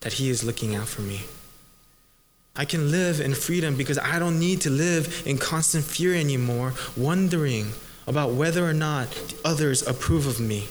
that 0.00 0.14
He 0.14 0.28
is 0.28 0.42
looking 0.42 0.74
out 0.74 0.88
for 0.88 1.02
me. 1.02 1.20
I 2.56 2.64
can 2.64 2.90
live 2.90 3.20
in 3.20 3.32
freedom 3.32 3.76
because 3.76 3.98
I 3.98 4.18
don't 4.18 4.40
need 4.40 4.60
to 4.62 4.70
live 4.70 5.22
in 5.24 5.38
constant 5.38 5.84
fear 5.84 6.16
anymore, 6.16 6.74
wondering 6.96 7.74
about 8.08 8.32
whether 8.32 8.68
or 8.68 8.72
not 8.72 9.06
others 9.44 9.86
approve 9.86 10.26
of 10.26 10.40
me. 10.40 10.66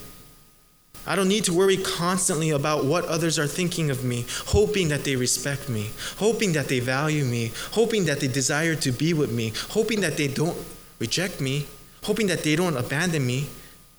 I 1.05 1.15
don't 1.15 1.29
need 1.29 1.45
to 1.45 1.53
worry 1.53 1.77
constantly 1.77 2.49
about 2.49 2.83
what 2.83 3.05
others 3.05 3.39
are 3.39 3.47
thinking 3.47 3.89
of 3.89 4.03
me, 4.03 4.25
hoping 4.47 4.89
that 4.89 5.05
they 5.05 5.15
respect 5.15 5.69
me, 5.69 5.91
hoping 6.17 6.51
that 6.51 6.67
they 6.67 6.81
value 6.81 7.23
me, 7.23 7.53
hoping 7.71 8.03
that 8.05 8.19
they 8.19 8.27
desire 8.27 8.75
to 8.75 8.91
be 8.91 9.13
with 9.13 9.31
me, 9.31 9.53
hoping 9.69 10.01
that 10.01 10.17
they 10.17 10.27
don't 10.27 10.57
reject 10.99 11.39
me, 11.39 11.65
hoping 12.03 12.27
that 12.27 12.43
they 12.43 12.57
don't 12.57 12.75
abandon 12.75 13.25
me. 13.25 13.47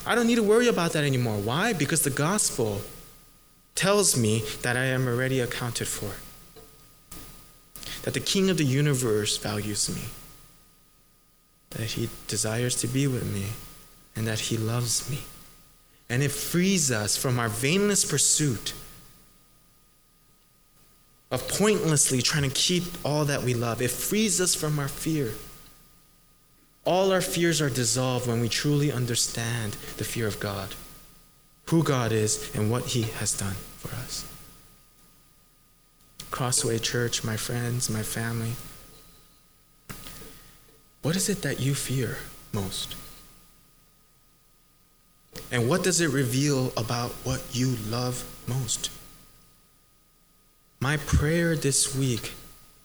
I 0.04 0.14
don't 0.14 0.26
need 0.26 0.36
to 0.36 0.42
worry 0.42 0.68
about 0.68 0.92
that 0.92 1.04
anymore. 1.04 1.38
Why? 1.38 1.72
Because 1.72 2.02
the 2.02 2.10
gospel 2.10 2.82
tells 3.74 4.16
me 4.16 4.44
that 4.62 4.76
I 4.76 4.84
am 4.84 5.08
already 5.08 5.40
accounted 5.40 5.88
for, 5.88 6.12
that 8.02 8.12
the 8.12 8.20
King 8.20 8.50
of 8.50 8.58
the 8.58 8.64
universe 8.64 9.38
values 9.38 9.88
me, 9.88 10.02
that 11.70 11.92
he 11.92 12.08
desires 12.26 12.74
to 12.76 12.86
be 12.86 13.06
with 13.06 13.32
me, 13.32 13.46
and 14.16 14.26
that 14.26 14.38
he 14.40 14.56
loves 14.56 15.08
me. 15.10 15.20
And 16.08 16.22
it 16.22 16.30
frees 16.30 16.90
us 16.90 17.16
from 17.16 17.38
our 17.38 17.48
vainless 17.48 18.04
pursuit 18.04 18.72
of 21.30 21.46
pointlessly 21.48 22.22
trying 22.22 22.48
to 22.48 22.54
keep 22.54 22.84
all 23.04 23.24
that 23.26 23.42
we 23.42 23.52
love. 23.52 23.82
It 23.82 23.90
frees 23.90 24.40
us 24.40 24.54
from 24.54 24.78
our 24.78 24.88
fear. 24.88 25.34
All 26.86 27.12
our 27.12 27.20
fears 27.20 27.60
are 27.60 27.68
dissolved 27.68 28.26
when 28.26 28.40
we 28.40 28.48
truly 28.48 28.90
understand 28.90 29.74
the 29.98 30.04
fear 30.04 30.26
of 30.26 30.40
God, 30.40 30.74
who 31.66 31.82
God 31.82 32.12
is, 32.12 32.50
and 32.54 32.70
what 32.70 32.86
He 32.86 33.02
has 33.02 33.36
done 33.36 33.56
for 33.76 33.94
us. 33.96 34.24
Crossway 36.30 36.78
Church, 36.78 37.24
my 37.24 37.36
friends, 37.36 37.90
my 37.90 38.02
family, 38.02 38.52
what 41.02 41.16
is 41.16 41.28
it 41.28 41.42
that 41.42 41.60
you 41.60 41.74
fear 41.74 42.18
most? 42.52 42.96
And 45.50 45.68
what 45.68 45.82
does 45.82 46.00
it 46.00 46.10
reveal 46.10 46.72
about 46.76 47.12
what 47.24 47.42
you 47.52 47.76
love 47.88 48.24
most? 48.46 48.90
My 50.80 50.96
prayer 50.96 51.56
this 51.56 51.94
week 51.94 52.34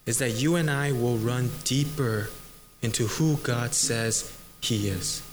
is 0.06 0.18
that 0.20 0.32
you 0.32 0.56
and 0.56 0.70
I 0.70 0.92
will 0.92 1.18
run 1.18 1.52
deeper 1.64 2.30
into 2.82 3.08
who 3.08 3.38
God 3.38 3.74
says 3.74 4.36
He 4.62 4.88
is. 4.88 5.24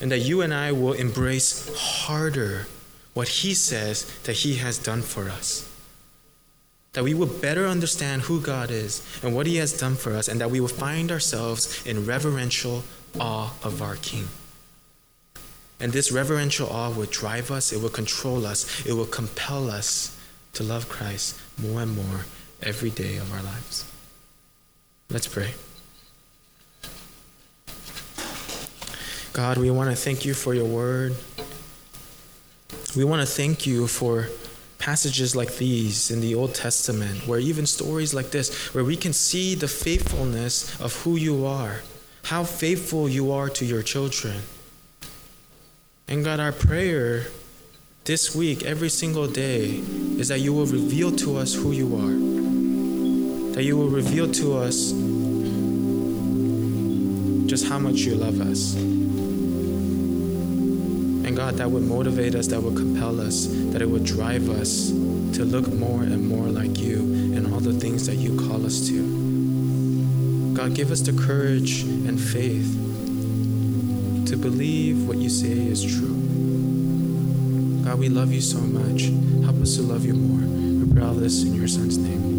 And 0.00 0.10
that 0.10 0.18
you 0.20 0.42
and 0.42 0.52
I 0.52 0.72
will 0.72 0.92
embrace 0.92 1.70
harder 1.76 2.66
what 3.14 3.28
He 3.28 3.54
says 3.54 4.04
that 4.24 4.34
He 4.34 4.56
has 4.56 4.78
done 4.78 5.02
for 5.02 5.28
us. 5.28 5.71
That 6.92 7.04
we 7.04 7.14
will 7.14 7.26
better 7.26 7.66
understand 7.66 8.22
who 8.22 8.40
God 8.40 8.70
is 8.70 9.02
and 9.22 9.34
what 9.34 9.46
He 9.46 9.56
has 9.56 9.76
done 9.76 9.94
for 9.94 10.12
us, 10.12 10.28
and 10.28 10.40
that 10.40 10.50
we 10.50 10.60
will 10.60 10.68
find 10.68 11.10
ourselves 11.10 11.84
in 11.86 12.04
reverential 12.04 12.84
awe 13.18 13.54
of 13.62 13.80
our 13.80 13.96
King. 13.96 14.28
And 15.80 15.92
this 15.92 16.12
reverential 16.12 16.68
awe 16.68 16.90
will 16.90 17.06
drive 17.06 17.50
us, 17.50 17.72
it 17.72 17.80
will 17.80 17.88
control 17.88 18.46
us, 18.46 18.86
it 18.86 18.92
will 18.92 19.06
compel 19.06 19.70
us 19.70 20.16
to 20.52 20.62
love 20.62 20.88
Christ 20.88 21.40
more 21.60 21.80
and 21.80 21.96
more 21.96 22.26
every 22.62 22.90
day 22.90 23.16
of 23.16 23.32
our 23.32 23.42
lives. 23.42 23.90
Let's 25.10 25.26
pray. 25.26 25.54
God, 29.32 29.56
we 29.56 29.70
want 29.70 29.90
to 29.90 29.96
thank 29.96 30.24
you 30.24 30.34
for 30.34 30.54
your 30.54 30.66
word. 30.66 31.16
We 32.94 33.04
want 33.04 33.20
to 33.20 33.26
thank 33.26 33.66
you 33.66 33.86
for 33.86 34.28
passages 34.82 35.36
like 35.36 35.58
these 35.58 36.10
in 36.10 36.20
the 36.20 36.34
Old 36.34 36.56
Testament, 36.56 37.24
where 37.28 37.38
even 37.38 37.66
stories 37.66 38.12
like 38.12 38.32
this, 38.32 38.74
where 38.74 38.82
we 38.82 38.96
can 38.96 39.12
see 39.12 39.54
the 39.54 39.68
faithfulness 39.68 40.74
of 40.80 40.92
who 41.04 41.14
you 41.14 41.46
are, 41.46 41.82
how 42.24 42.42
faithful 42.42 43.08
you 43.08 43.30
are 43.30 43.48
to 43.48 43.64
your 43.64 43.82
children. 43.82 44.42
And 46.08 46.24
God, 46.24 46.40
our 46.40 46.50
prayer 46.50 47.28
this 48.06 48.34
week, 48.34 48.64
every 48.64 48.88
single 48.88 49.28
day, 49.28 49.80
is 50.18 50.26
that 50.28 50.40
you 50.40 50.52
will 50.52 50.66
reveal 50.66 51.12
to 51.12 51.36
us 51.36 51.54
who 51.54 51.70
you 51.70 51.94
are. 51.94 53.54
That 53.54 53.62
you 53.62 53.76
will 53.76 53.88
reveal 53.88 54.32
to 54.32 54.58
us 54.58 54.90
just 57.48 57.68
how 57.68 57.78
much 57.78 58.00
you 58.00 58.16
love 58.16 58.40
us. 58.40 58.74
And 61.32 61.38
God, 61.38 61.54
that 61.54 61.70
would 61.70 61.84
motivate 61.84 62.34
us, 62.34 62.48
that 62.48 62.62
would 62.62 62.76
compel 62.76 63.18
us, 63.18 63.46
that 63.46 63.80
it 63.80 63.88
would 63.88 64.04
drive 64.04 64.50
us 64.50 64.90
to 64.90 65.46
look 65.46 65.66
more 65.72 66.02
and 66.02 66.28
more 66.28 66.44
like 66.48 66.78
you 66.78 66.98
and 67.34 67.54
all 67.54 67.58
the 67.58 67.72
things 67.72 68.06
that 68.06 68.16
you 68.16 68.36
call 68.36 68.66
us 68.66 68.86
to. 68.88 70.52
God, 70.52 70.74
give 70.74 70.90
us 70.90 71.00
the 71.00 71.14
courage 71.14 71.84
and 71.84 72.20
faith 72.20 72.70
to 74.26 74.36
believe 74.36 75.08
what 75.08 75.16
you 75.16 75.30
say 75.30 75.52
is 75.52 75.82
true. 75.82 76.20
God, 77.82 77.98
we 77.98 78.10
love 78.10 78.30
you 78.30 78.42
so 78.42 78.58
much. 78.58 79.04
Help 79.42 79.56
us 79.62 79.76
to 79.76 79.82
love 79.84 80.04
you 80.04 80.12
more. 80.12 80.84
We 80.84 80.92
pray 80.92 81.02
all 81.02 81.14
this 81.14 81.44
in 81.44 81.54
your 81.54 81.66
Son's 81.66 81.96
name. 81.96 82.31